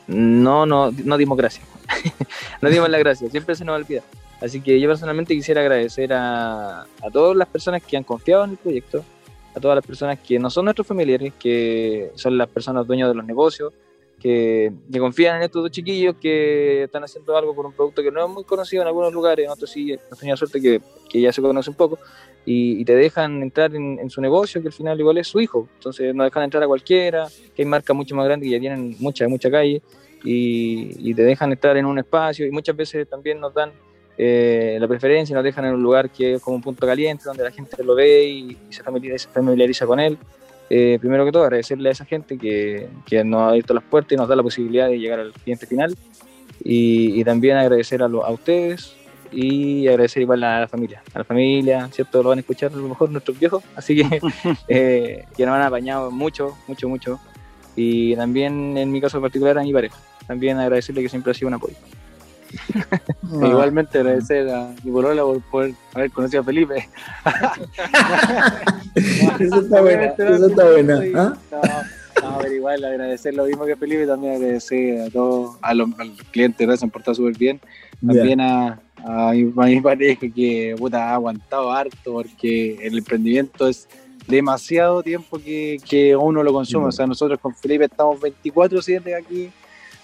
no, 0.07 0.65
no, 0.65 0.91
no 0.91 1.17
dimos 1.17 1.37
gracias, 1.37 1.67
no 2.61 2.69
dimos 2.69 2.89
la 2.89 2.99
gracia, 2.99 3.29
siempre 3.29 3.55
se 3.55 3.65
nos 3.65 3.75
olvida. 3.75 4.01
Así 4.41 4.61
que 4.61 4.79
yo 4.79 4.87
personalmente 4.87 5.33
quisiera 5.33 5.61
agradecer 5.61 6.13
a, 6.13 6.81
a 6.81 7.11
todas 7.11 7.35
las 7.35 7.47
personas 7.47 7.81
que 7.83 7.97
han 7.97 8.03
confiado 8.03 8.45
en 8.45 8.51
el 8.51 8.57
proyecto, 8.57 9.03
a 9.53 9.59
todas 9.59 9.75
las 9.75 9.85
personas 9.85 10.19
que 10.19 10.39
no 10.39 10.49
son 10.49 10.65
nuestros 10.65 10.87
familiares, 10.87 11.33
que 11.39 12.11
son 12.15 12.37
las 12.37 12.47
personas 12.47 12.85
dueños 12.85 13.09
de 13.09 13.15
los 13.15 13.25
negocios, 13.25 13.73
que, 14.19 14.71
confían 14.99 15.37
en 15.37 15.43
estos 15.43 15.61
dos 15.61 15.71
chiquillos 15.71 16.15
que 16.15 16.83
están 16.83 17.03
haciendo 17.03 17.37
algo 17.37 17.53
por 17.55 17.65
un 17.65 17.73
producto 17.73 18.01
que 18.01 18.11
no 18.11 18.25
es 18.25 18.31
muy 18.31 18.43
conocido 18.43 18.81
en 18.81 18.87
algunos 18.87 19.13
lugares, 19.13 19.45
en 19.45 19.51
otros 19.51 19.69
sí, 19.69 19.91
hemos 19.91 20.19
tenido 20.19 20.37
suerte 20.37 20.61
que, 20.61 20.81
ya 21.21 21.31
se 21.31 21.41
conoce 21.41 21.69
un 21.69 21.75
poco, 21.75 21.99
y, 22.45 22.83
te 22.85 22.95
dejan 22.95 23.41
entrar 23.41 23.73
en, 23.75 24.09
su 24.09 24.21
negocio, 24.21 24.61
que 24.61 24.67
al 24.67 24.73
final 24.73 24.99
igual 24.99 25.17
es 25.17 25.27
su 25.27 25.39
hijo. 25.39 25.67
Entonces 25.75 26.13
no 26.13 26.23
dejan 26.23 26.43
entrar 26.43 26.61
a 26.63 26.67
cualquiera, 26.67 27.27
que 27.55 27.63
hay 27.63 27.67
marcas 27.67 27.95
mucho 27.95 28.15
más 28.15 28.25
grandes 28.25 28.47
que 28.47 28.51
ya 28.51 28.59
tienen 28.59 28.95
mucha, 28.99 29.27
mucha 29.27 29.49
calle, 29.49 29.81
y, 30.23 31.13
te 31.13 31.23
dejan 31.23 31.51
entrar 31.51 31.77
en 31.77 31.85
un 31.85 31.99
espacio, 31.99 32.45
y 32.45 32.51
muchas 32.51 32.75
veces 32.75 33.07
también 33.07 33.39
nos 33.39 33.53
dan 33.53 33.71
eh, 34.17 34.77
la 34.79 34.87
preferencia, 34.87 35.35
nos 35.35 35.43
dejan 35.43 35.65
en 35.65 35.73
un 35.73 35.83
lugar 35.83 36.09
que 36.09 36.35
es 36.35 36.41
como 36.41 36.55
un 36.55 36.61
punto 36.61 36.85
caliente, 36.87 37.23
donde 37.25 37.43
la 37.43 37.51
gente 37.51 37.83
lo 37.83 37.95
ve 37.95 38.23
y, 38.23 38.57
se, 38.69 38.81
familiariza, 38.83 39.85
con 39.85 39.99
él. 39.99 40.17
Eh, 40.69 40.97
primero 40.99 41.25
que 41.25 41.31
todo, 41.31 41.43
agradecerle 41.43 41.89
a 41.89 41.91
esa 41.91 42.05
gente 42.05 42.37
que, 42.37 42.89
que, 43.05 43.23
nos 43.23 43.41
ha 43.41 43.49
abierto 43.49 43.73
las 43.73 43.83
puertas 43.83 44.13
y 44.13 44.15
nos 44.15 44.27
da 44.27 44.35
la 44.35 44.43
posibilidad 44.43 44.87
de 44.87 44.99
llegar 44.99 45.19
al 45.19 45.33
cliente 45.33 45.65
final. 45.67 45.95
Y, 46.63 47.19
y 47.19 47.23
también 47.23 47.57
agradecer 47.57 48.01
a, 48.01 48.05
a 48.05 48.31
ustedes, 48.31 48.95
y 49.31 49.87
agradecer 49.87 50.21
igual 50.21 50.43
a 50.43 50.61
la 50.61 50.67
familia, 50.67 51.03
a 51.13 51.19
la 51.19 51.23
familia, 51.25 51.89
¿cierto? 51.91 52.23
Lo 52.23 52.29
van 52.29 52.39
a 52.39 52.41
escuchar 52.41 52.71
a 52.71 52.77
lo 52.77 52.87
mejor 52.87 53.09
nuestros 53.09 53.37
viejos, 53.37 53.63
así 53.75 53.95
que, 53.95 54.21
eh, 54.67 55.25
que 55.35 55.45
nos 55.45 55.55
han 55.55 55.61
apañado 55.61 56.09
mucho, 56.11 56.57
mucho, 56.67 56.87
mucho. 56.87 57.19
Y 57.75 58.15
también 58.15 58.77
en 58.77 58.91
mi 58.91 59.01
caso 59.01 59.19
particular 59.19 59.57
a 59.57 59.61
mi 59.61 59.73
pareja, 59.73 59.97
también 60.27 60.57
agradecerle 60.57 61.01
que 61.01 61.09
siempre 61.09 61.31
ha 61.31 61.33
sido 61.33 61.49
un 61.49 61.55
apoyo. 61.55 61.75
Igualmente 63.23 63.99
agradecer 63.99 64.49
a 64.49 64.73
mi 64.83 64.91
por 64.91 65.41
poder 65.51 65.73
haber 65.93 66.11
conocido 66.11 66.41
a 66.41 66.45
Felipe. 66.45 66.89
eso 69.39 69.61
está 69.61 69.81
bueno, 69.81 70.03
eso 70.17 70.47
está 70.47 70.71
bueno. 70.71 70.99
¿ah? 71.15 71.37
No, 72.21 72.37
pero 72.41 72.53
igual 72.53 72.83
agradecer 72.83 73.33
lo 73.33 73.45
mismo 73.45 73.65
que 73.65 73.75
Felipe, 73.75 74.07
también 74.07 74.35
agradecer 74.35 75.01
a 75.01 75.09
todos, 75.09 75.57
a 75.61 75.73
los, 75.73 75.89
clientes 76.31 76.67
que 76.67 76.77
se 76.77 76.85
han 76.85 76.91
portado 76.91 77.15
súper 77.15 77.37
bien, 77.37 77.59
también 78.05 78.39
a, 78.41 78.79
a 79.03 79.33
mi, 79.33 79.81
pareja 79.81 80.27
que 80.33 80.75
puta, 80.77 81.09
ha 81.09 81.15
aguantado 81.15 81.71
harto 81.71 82.13
porque 82.13 82.77
el 82.81 82.97
emprendimiento 82.97 83.67
es 83.67 83.87
demasiado 84.27 85.03
tiempo 85.03 85.37
que, 85.37 85.77
que 85.87 86.15
uno 86.15 86.41
lo 86.41 86.53
consume. 86.53 86.87
O 86.87 86.91
sea, 86.91 87.05
nosotros 87.05 87.39
con 87.39 87.53
Felipe 87.53 87.85
estamos 87.85 88.19
24-7 88.19 89.15
aquí 89.15 89.51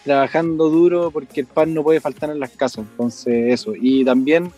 trabajando 0.03 0.69
duro 0.69 1.11
porque 1.11 1.41
el 1.41 1.47
pan 1.47 1.73
no 1.73 1.83
puede 1.83 1.99
faltar 1.99 2.29
en 2.29 2.39
las 2.39 2.51
casas. 2.51 2.85
Entonces, 2.89 3.53
eso. 3.53 3.73
Y 3.75 4.03
también 4.05 4.51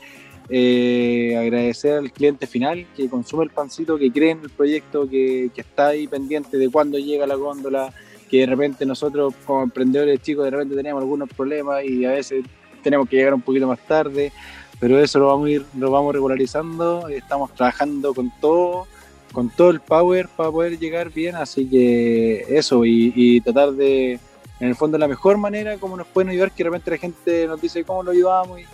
eh, 0.50 1.38
agradecer 1.40 1.98
al 1.98 2.12
cliente 2.12 2.48
final 2.48 2.86
que 2.96 3.10
consume 3.10 3.46
el 3.46 3.50
pancito, 3.50 3.98
que 3.98 4.12
cree 4.12 4.32
en 4.32 4.42
el 4.42 4.50
proyecto, 4.50 5.10
que, 5.10 5.50
que 5.54 5.62
está 5.62 5.88
ahí 5.88 6.08
pendiente 6.08 6.58
de 6.58 6.70
cuándo 6.70 6.98
llega 6.98 7.28
la 7.28 7.36
góndola, 7.36 7.94
que 8.30 8.40
de 8.40 8.46
repente 8.48 8.86
nosotros 8.86 9.34
como 9.46 9.64
emprendedores 9.64 10.22
chicos 10.22 10.46
de 10.46 10.52
repente 10.52 10.76
tenemos 10.76 11.02
algunos 11.02 11.30
problemas 11.30 11.84
y 11.86 12.04
a 12.04 12.12
veces 12.12 12.44
tenemos 12.82 13.08
que 13.08 13.16
llegar 13.16 13.34
un 13.34 13.42
poquito 13.42 13.68
más 13.68 13.80
tarde, 13.88 14.32
pero 14.80 15.00
eso 15.00 15.20
lo 15.20 15.28
vamos 15.28 15.48
a 15.48 15.52
ir, 15.52 15.66
lo 15.78 15.92
vamos 15.92 16.14
regularizando, 16.14 17.08
estamos 17.08 17.54
trabajando 17.54 18.14
con 18.14 18.32
todo, 18.42 18.86
con 19.32 19.50
todo 19.50 19.70
el 19.70 19.80
power 19.80 20.28
para 20.36 20.52
poder 20.52 20.78
llegar 20.78 21.12
bien, 21.12 21.36
así 21.36 21.68
que 21.70 22.44
eso, 22.50 22.84
y, 22.86 23.40
tratar 23.42 23.72
de, 23.72 24.20
en 24.60 24.70
el 24.70 24.76
fondo, 24.76 24.98
la 24.98 25.08
mejor 25.08 25.38
manera 25.38 25.78
como 25.78 25.98
nos 25.98 26.08
pueden 26.08 26.30
ayudar, 26.30 26.52
que 26.52 26.64
de 26.64 26.70
repente 26.70 26.92
la 26.92 26.98
gente 26.98 27.48
nos 27.48 27.62
dice 27.62 27.84
cómo 27.84 28.04
lo 28.04 28.12
ayudamos, 28.12 28.60
y, 28.60 28.66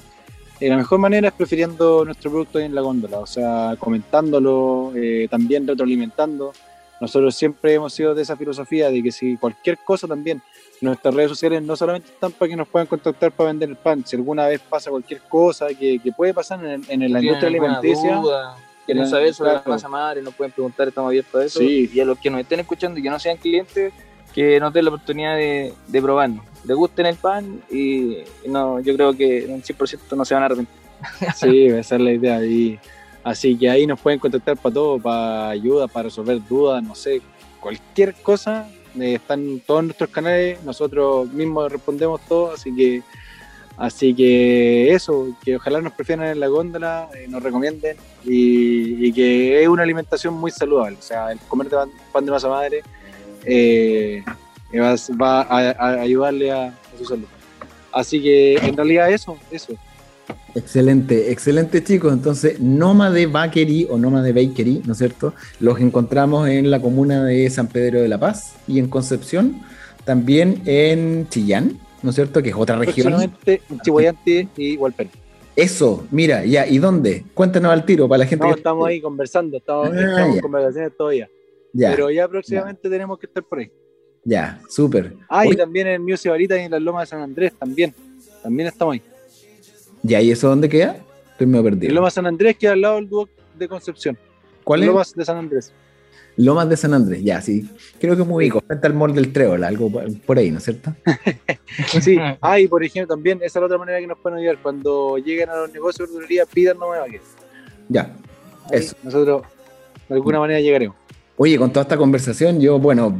la 0.68 0.76
mejor 0.76 1.00
manera 1.00 1.30
es 1.30 1.34
prefiriendo 1.34 2.04
nuestro 2.04 2.30
producto 2.32 2.60
en 2.60 2.76
la 2.76 2.82
góndola, 2.82 3.20
o 3.20 3.26
sea, 3.26 3.76
comentándolo, 3.80 4.92
eh, 4.94 5.26
también 5.32 5.66
retroalimentando. 5.66 6.52
Nosotros 7.00 7.34
siempre 7.34 7.76
hemos 7.76 7.94
sido 7.94 8.14
de 8.14 8.24
esa 8.24 8.36
filosofía 8.36 8.90
de 8.90 9.02
que 9.02 9.10
si 9.10 9.38
cualquier 9.38 9.78
cosa 9.78 10.06
también, 10.06 10.42
nuestras 10.82 11.14
redes 11.14 11.30
sociales 11.30 11.62
no 11.62 11.78
solamente 11.78 12.10
están 12.12 12.34
para 12.34 12.50
que 12.50 12.58
nos 12.58 12.68
puedan 12.68 12.88
contactar 12.88 13.32
para 13.32 13.52
vender 13.52 13.70
el 13.70 13.78
pan, 13.78 14.06
si 14.06 14.18
alguna 14.18 14.48
vez 14.48 14.60
pasa 14.60 14.90
cualquier 14.90 15.22
cosa 15.22 15.68
que, 15.70 16.02
puede 16.16 16.34
pasar 16.34 16.60
en, 16.66 16.84
en 16.90 17.14
la 17.14 17.22
industria 17.22 17.48
alimenticia. 17.48 18.18
Duda, 18.18 18.58
quieren 18.86 19.08
saber 19.08 19.34
sobre 19.34 19.54
la 19.54 19.64
masa 19.66 19.88
madre, 19.88 20.22
nos 20.22 20.34
pueden 20.34 20.52
preguntar, 20.52 20.88
estamos 20.88 21.10
abiertos 21.10 21.42
a 21.42 21.46
eso. 21.46 21.62
Y 21.62 22.00
a 22.00 22.06
los 22.06 22.18
que 22.18 22.30
nos 22.30 22.42
estén 22.42 22.60
escuchando 22.60 23.00
y 23.00 23.04
que 23.04 23.10
no 23.10 23.20
sean 23.20 23.38
clientes, 23.38 23.94
que 24.34 24.60
nos 24.60 24.74
den 24.74 24.86
la 24.86 24.92
oportunidad 24.92 25.36
de, 25.36 25.74
de 25.88 26.02
probarnos. 26.02 26.46
Les 26.66 26.76
gusten 26.76 27.06
el 27.06 27.16
pan 27.16 27.62
y 27.72 28.18
no, 28.48 28.80
yo 28.80 28.96
creo 28.96 29.14
que 29.14 29.46
en 29.46 29.54
un 29.54 29.62
100% 29.62 30.16
no 30.16 30.26
se 30.26 30.34
van 30.34 30.44
a 30.44 30.46
arrepentir. 30.48 30.76
Sí, 31.36 31.68
esa 31.68 31.96
es 31.96 32.02
la 32.02 32.12
idea. 32.12 32.44
Y, 32.44 32.80
así 33.24 33.58
que 33.58 33.70
ahí 33.70 33.88
nos 33.88 34.00
pueden 34.00 34.20
contactar 34.20 34.58
para 34.58 34.74
todo, 34.74 35.00
para 35.00 35.50
ayuda, 35.50 35.88
para 35.88 36.04
resolver 36.04 36.40
dudas, 36.48 36.84
no 36.84 36.96
sé, 36.96 37.22
cualquier 37.60 38.14
cosa 38.16 38.70
eh, 39.00 39.16
están 39.16 39.62
todos 39.66 39.84
nuestros 39.84 40.10
canales, 40.10 40.64
nosotros 40.64 41.32
mismos 41.32 41.72
respondemos 41.72 42.22
todo, 42.28 42.54
así 42.54 42.76
que 42.76 43.04
así 43.78 44.14
que 44.14 44.94
eso, 44.94 45.38
que 45.44 45.56
ojalá 45.56 45.80
nos 45.80 45.94
prefieran 45.94 46.28
en 46.28 46.40
la 46.40 46.48
góndola, 46.48 47.10
eh, 47.16 47.28
nos 47.30 47.42
recomienden 47.42 47.98
y, 48.26 49.12
que 49.14 49.62
es 49.62 49.68
una 49.68 49.84
alimentación 49.84 50.34
muy 50.34 50.52
saludable, 50.52 50.98
o 50.98 51.02
sea, 51.02 51.32
el 51.32 51.40
comer 51.40 51.70
de 51.70 51.78
pan, 52.12 52.26
de 52.26 52.32
masa 52.32 52.50
madre 52.50 52.82
eh, 53.50 54.24
va, 55.20 55.42
a, 55.42 56.02
ayudarle 56.02 56.52
a, 56.52 56.68
a 56.68 56.98
su 56.98 57.06
salud. 57.06 57.26
Así 57.92 58.22
que 58.22 58.56
en 58.56 58.78
realidad 58.78 59.12
eso, 59.12 59.38
eso. 59.52 59.74
Excelente, 60.56 61.32
excelente 61.32 61.84
chicos. 61.84 62.14
Entonces, 62.14 62.60
Nómade 62.60 63.26
Bakery 63.26 63.88
o 63.90 63.98
Nómade 63.98 64.32
Bakery, 64.32 64.84
¿no 64.86 64.94
es 64.94 65.00
cierto? 65.00 65.34
Los 65.60 65.80
encontramos 65.80 66.48
en 66.50 66.72
la 66.72 66.82
comuna 66.82 67.24
de 67.24 67.50
San 67.50 67.68
Pedro 67.68 68.02
de 68.02 68.08
la 68.08 68.20
Paz 68.20 68.56
y 68.68 68.80
en 68.80 68.88
Concepción, 68.88 69.62
también 70.06 70.62
en 70.66 71.28
Chillán, 71.30 71.80
¿no 72.02 72.10
es 72.10 72.16
cierto? 72.16 72.42
Que 72.42 72.50
es 72.50 72.56
otra 72.56 72.78
región. 72.78 73.34
Chihuayante 73.84 74.48
y 74.58 74.78
Hualpén. 74.78 75.10
Eso, 75.56 76.08
mira, 76.12 76.46
ya, 76.46 76.66
¿y 76.66 76.78
dónde? 76.78 77.26
Cuéntanos 77.34 77.72
al 77.72 77.86
tiro 77.86 78.08
para 78.08 78.20
la 78.20 78.26
gente. 78.26 78.48
No, 78.48 78.56
estamos 78.56 78.88
ahí 78.88 79.02
conversando, 79.02 79.58
estamos, 79.58 79.90
ah, 79.92 80.26
en 80.26 80.40
conversaciones 80.40 80.96
todavía. 80.96 81.30
Ya, 81.74 81.92
Pero 81.92 82.10
ya 82.10 82.28
próximamente 82.28 82.90
tenemos 82.90 83.20
que 83.20 83.26
estar 83.28 83.44
por 83.44 83.60
ahí. 83.60 83.72
Ya, 84.24 84.62
súper. 84.70 85.16
Ah, 85.30 85.46
y 85.46 85.56
también 85.56 85.88
en 85.88 86.04
Museo 86.04 86.32
Varita 86.32 86.58
y 86.58 86.66
en 86.66 86.72
las 86.72 86.82
Lomas 86.82 87.04
de 87.04 87.16
San 87.16 87.22
Andrés, 87.22 87.54
también. 87.58 87.94
También 88.44 88.68
estamos 88.68 88.94
ahí. 88.94 89.02
¿Ya? 90.04 90.22
¿Y 90.22 90.32
eso 90.32 90.50
dónde 90.50 90.70
queda? 90.70 90.98
Estoy 91.32 91.48
medio 91.48 91.64
perdido. 91.64 91.94
Lomas 91.94 92.14
San 92.14 92.26
Andrés 92.26 92.58
queda 92.58 92.74
al 92.74 92.82
lado 92.82 92.96
del 92.96 93.10
Duoc 93.10 93.30
de 93.58 93.68
Concepción. 93.68 94.18
¿Cuál 94.64 94.82
es? 94.82 94.88
Lomas 94.88 95.14
de 95.14 95.26
San 95.26 95.38
Andrés. 95.38 95.74
Lomas 96.36 96.70
de 96.70 96.78
San 96.78 96.94
Andrés, 96.94 97.22
ya, 97.22 97.42
sí. 97.42 97.70
Creo 98.00 98.16
que 98.16 98.24
muy 98.24 98.50
bien. 98.50 98.62
Frente 98.66 98.88
al 98.88 98.94
mall 98.94 99.14
del 99.14 99.34
Trébol, 99.34 99.64
algo 99.64 99.92
por 100.26 100.38
ahí, 100.38 100.52
¿no 100.52 100.60
es 100.60 100.64
cierto? 100.64 100.96
sí. 102.02 102.18
Ah, 102.40 102.60
y 102.60 102.68
por 102.68 102.84
ejemplo, 102.84 103.14
también, 103.14 103.40
esa 103.40 103.46
es 103.46 103.56
la 103.56 103.66
otra 103.66 103.78
manera 103.78 104.00
que 104.00 104.08
nos 104.08 104.18
pueden 104.20 104.40
ayudar. 104.40 104.58
Cuando 104.62 105.18
lleguen 105.18 105.50
a 105.50 105.56
los 105.58 105.74
negocios 105.74 106.08
de 106.08 106.16
verdulería, 106.16 106.46
pidan 106.46 106.78
no 106.78 106.92
me 106.92 107.20
Ya, 107.90 108.16
eso. 108.72 108.96
Nosotros, 109.04 109.44
de 110.08 110.16
alguna 110.16 110.40
manera, 110.40 110.62
llegaremos. 110.62 110.96
Oye, 111.42 111.58
con 111.58 111.72
toda 111.72 111.84
esta 111.84 111.96
conversación, 111.96 112.60
yo, 112.60 112.80
bueno, 112.80 113.18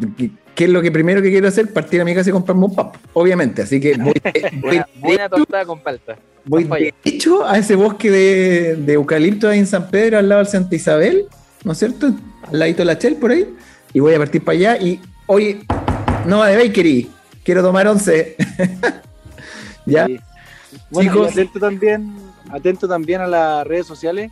¿qué 0.54 0.66
es 0.66 0.70
lo 0.70 0.82
que 0.82 0.92
primero 0.92 1.22
que 1.22 1.30
quiero 1.30 1.48
hacer? 1.48 1.72
Partir 1.72 2.02
a 2.02 2.04
mi 2.04 2.14
casa 2.14 2.30
y 2.30 2.34
comprarme 2.34 2.66
un 2.66 2.76
pap, 2.76 2.98
obviamente. 3.14 3.62
Así 3.62 3.80
que 3.80 3.96
voy, 3.96 4.12
buena, 4.62 4.88
buena 5.00 5.30
tostada 5.30 5.66
con 5.66 5.80
palta. 5.80 6.18
Voy 6.44 6.94
hecho 7.06 7.48
a 7.48 7.58
ese 7.58 7.76
bosque 7.76 8.12
de, 8.12 8.76
de, 8.76 8.94
eucalipto 8.94 9.48
ahí 9.48 9.60
en 9.60 9.68
San 9.68 9.90
Pedro, 9.90 10.18
al 10.18 10.28
lado 10.28 10.40
del 10.40 10.52
Santa 10.52 10.76
Isabel, 10.76 11.28
¿no 11.64 11.72
es 11.72 11.78
cierto? 11.78 12.08
Al 12.52 12.60
ladito 12.60 12.80
de 12.80 12.86
la 12.88 12.98
Chel, 12.98 13.16
por 13.16 13.32
ahí. 13.32 13.56
Y 13.94 14.02
voy 14.02 14.14
a 14.16 14.18
partir 14.18 14.44
para 14.44 14.58
allá. 14.58 14.78
Y, 14.82 15.00
oye, 15.26 15.62
Nova 16.26 16.50
de 16.50 16.58
Bakery, 16.58 17.10
quiero 17.46 17.62
tomar 17.62 17.88
once. 17.88 18.36
¿Ya? 19.86 20.10
Bueno, 20.92 21.24
atento 21.24 21.58
también, 21.58 22.14
atento 22.50 22.86
también 22.86 23.22
a 23.22 23.28
las 23.28 23.66
redes 23.66 23.88
sociales, 23.88 24.30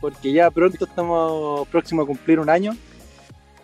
porque 0.00 0.32
ya 0.32 0.50
pronto 0.50 0.84
estamos 0.84 1.68
próximos 1.68 2.02
a 2.02 2.06
cumplir 2.08 2.40
un 2.40 2.50
año 2.50 2.74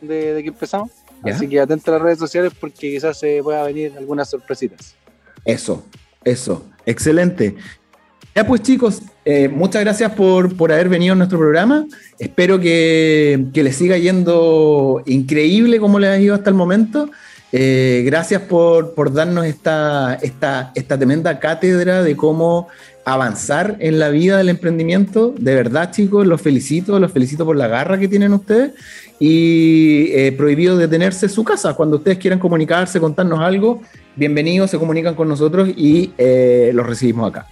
de, 0.00 0.40
que 0.42 0.48
empezamos. 0.48 0.90
Así 1.22 1.48
que 1.48 1.58
atento 1.58 1.90
a 1.90 1.94
las 1.94 2.02
redes 2.02 2.18
sociales 2.18 2.52
porque 2.58 2.92
quizás 2.92 3.18
se 3.18 3.40
pueda 3.42 3.64
venir 3.64 3.92
algunas 3.96 4.28
sorpresitas. 4.28 4.94
Eso, 5.44 5.84
eso, 6.24 6.64
excelente. 6.84 7.56
Ya 8.34 8.46
pues 8.46 8.60
chicos, 8.60 9.00
eh, 9.24 9.48
muchas 9.48 9.82
gracias 9.82 10.12
por, 10.12 10.52
haber 10.70 10.88
venido 10.88 11.14
a 11.14 11.16
nuestro 11.16 11.38
programa. 11.38 11.86
Espero 12.18 12.60
que, 12.60 13.46
que 13.54 13.62
les 13.62 13.76
siga 13.76 13.96
yendo 13.96 15.02
increíble 15.06 15.80
como 15.80 15.98
les 15.98 16.10
ha 16.10 16.18
ido 16.18 16.34
hasta 16.34 16.50
el 16.50 16.56
momento. 16.56 17.10
Eh, 17.52 18.02
gracias 18.04 18.42
por, 18.42 19.12
darnos 19.12 19.46
esta, 19.46 20.18
esta, 20.20 20.72
esta 20.74 20.98
tremenda 20.98 21.38
cátedra 21.38 22.02
de 22.02 22.16
cómo 22.16 22.68
avanzar 23.04 23.76
en 23.78 23.98
la 23.98 24.10
vida 24.10 24.36
del 24.36 24.48
emprendimiento. 24.48 25.32
De 25.38 25.54
verdad, 25.54 25.92
chicos, 25.92 26.26
los 26.26 26.42
felicito, 26.42 26.98
los 26.98 27.12
felicito 27.12 27.46
por 27.46 27.56
la 27.56 27.68
garra 27.68 27.98
que 27.98 28.08
tienen 28.08 28.32
ustedes. 28.32 28.72
Y 29.18 30.10
eh, 30.12 30.32
prohibido 30.32 30.76
detenerse 30.76 31.26
en 31.26 31.32
su 31.32 31.42
casa. 31.42 31.74
Cuando 31.74 31.96
ustedes 31.96 32.18
quieran 32.18 32.38
comunicarse, 32.38 33.00
contarnos 33.00 33.40
algo, 33.40 33.80
bienvenidos, 34.14 34.70
se 34.70 34.78
comunican 34.78 35.14
con 35.14 35.28
nosotros 35.28 35.68
y 35.68 36.12
los 36.72 36.86
recibimos 36.86 37.30
acá. 37.30 37.46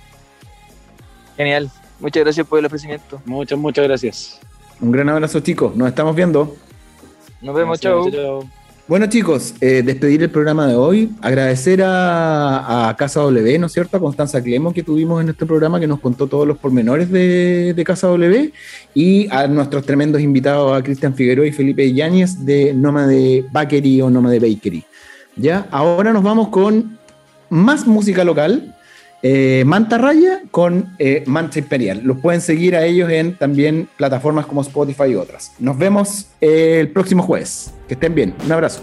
Genial. 1.37 1.71
Muchas 2.01 2.23
gracias 2.25 2.47
por 2.47 2.59
el 2.59 2.67
ofrecimiento. 2.67 3.21
Muchas, 3.25 3.59
muchas 3.59 3.85
gracias. 3.85 4.41
Un 4.81 4.93
gran 4.93 5.09
abrazo, 5.09 5.41
chicos. 5.41 5.75
Nos 5.75 5.89
estamos 5.89 6.15
viendo. 6.15 6.55
Nos 7.41 7.55
vemos, 7.55 7.81
chao. 7.81 8.45
Bueno, 8.87 9.07
chicos, 9.07 9.55
eh, 9.63 9.83
despedir 9.83 10.23
el 10.23 10.31
programa 10.31 10.67
de 10.67 10.75
hoy. 10.75 11.09
Agradecer 11.23 11.81
a, 11.83 12.95
Casa 12.99 13.21
W, 13.21 13.59
¿no 13.59 13.67
es 13.67 13.73
cierto? 13.73 13.97
A 13.97 14.01
Constanza 14.01 14.43
Clemo 14.43 14.75
que 14.75 14.83
tuvimos 14.83 15.23
en 15.23 15.31
este 15.31 15.47
programa, 15.47 15.81
que 15.81 15.87
nos 15.87 16.01
contó 16.01 16.27
todos 16.27 16.47
los 16.47 16.59
pormenores 16.59 17.11
de, 17.11 17.83
Casa 17.87 18.09
W. 18.09 18.53
Y 18.93 19.27
a 19.35 19.47
nuestros 19.47 19.87
tremendos 19.87 20.21
invitados, 20.21 20.77
a 20.77 20.83
Cristian 20.83 21.15
Figueroa 21.15 21.47
y 21.47 21.53
Felipe 21.53 21.95
Yáñez 21.95 22.45
de 22.45 22.75
Nómade 22.75 23.47
Bakery 23.51 24.03
o 24.03 24.11
Nómade 24.11 24.39
Bakery. 24.39 24.85
Ya, 25.35 25.67
ahora 25.71 26.13
nos 26.13 26.23
vamos 26.23 26.49
con 26.49 26.99
más 27.49 27.87
música 27.87 28.23
local 28.23 28.75
eh, 29.27 29.65
Manta 29.65 29.97
Raya 29.97 30.43
con 30.51 30.95
eh, 30.99 31.25
Mancha 31.27 31.59
Imperial. 31.59 32.03
Los 32.05 32.19
pueden 32.19 32.43
seguir 32.43 32.77
a 32.77 32.85
ellos 32.85 33.11
en 33.11 33.39
también 33.39 33.89
plataformas 33.97 34.45
como 34.45 34.61
Spotify 34.61 35.13
y 35.13 35.15
otras. 35.15 35.53
Nos 35.59 35.79
vemos 35.79 36.27
el 36.43 36.91
próximo 36.91 37.23
jueves. 37.23 37.73
Que 37.89 37.95
estén 37.95 38.15
bien. 38.15 38.35
Un 38.45 38.53
abrazo. 38.53 38.83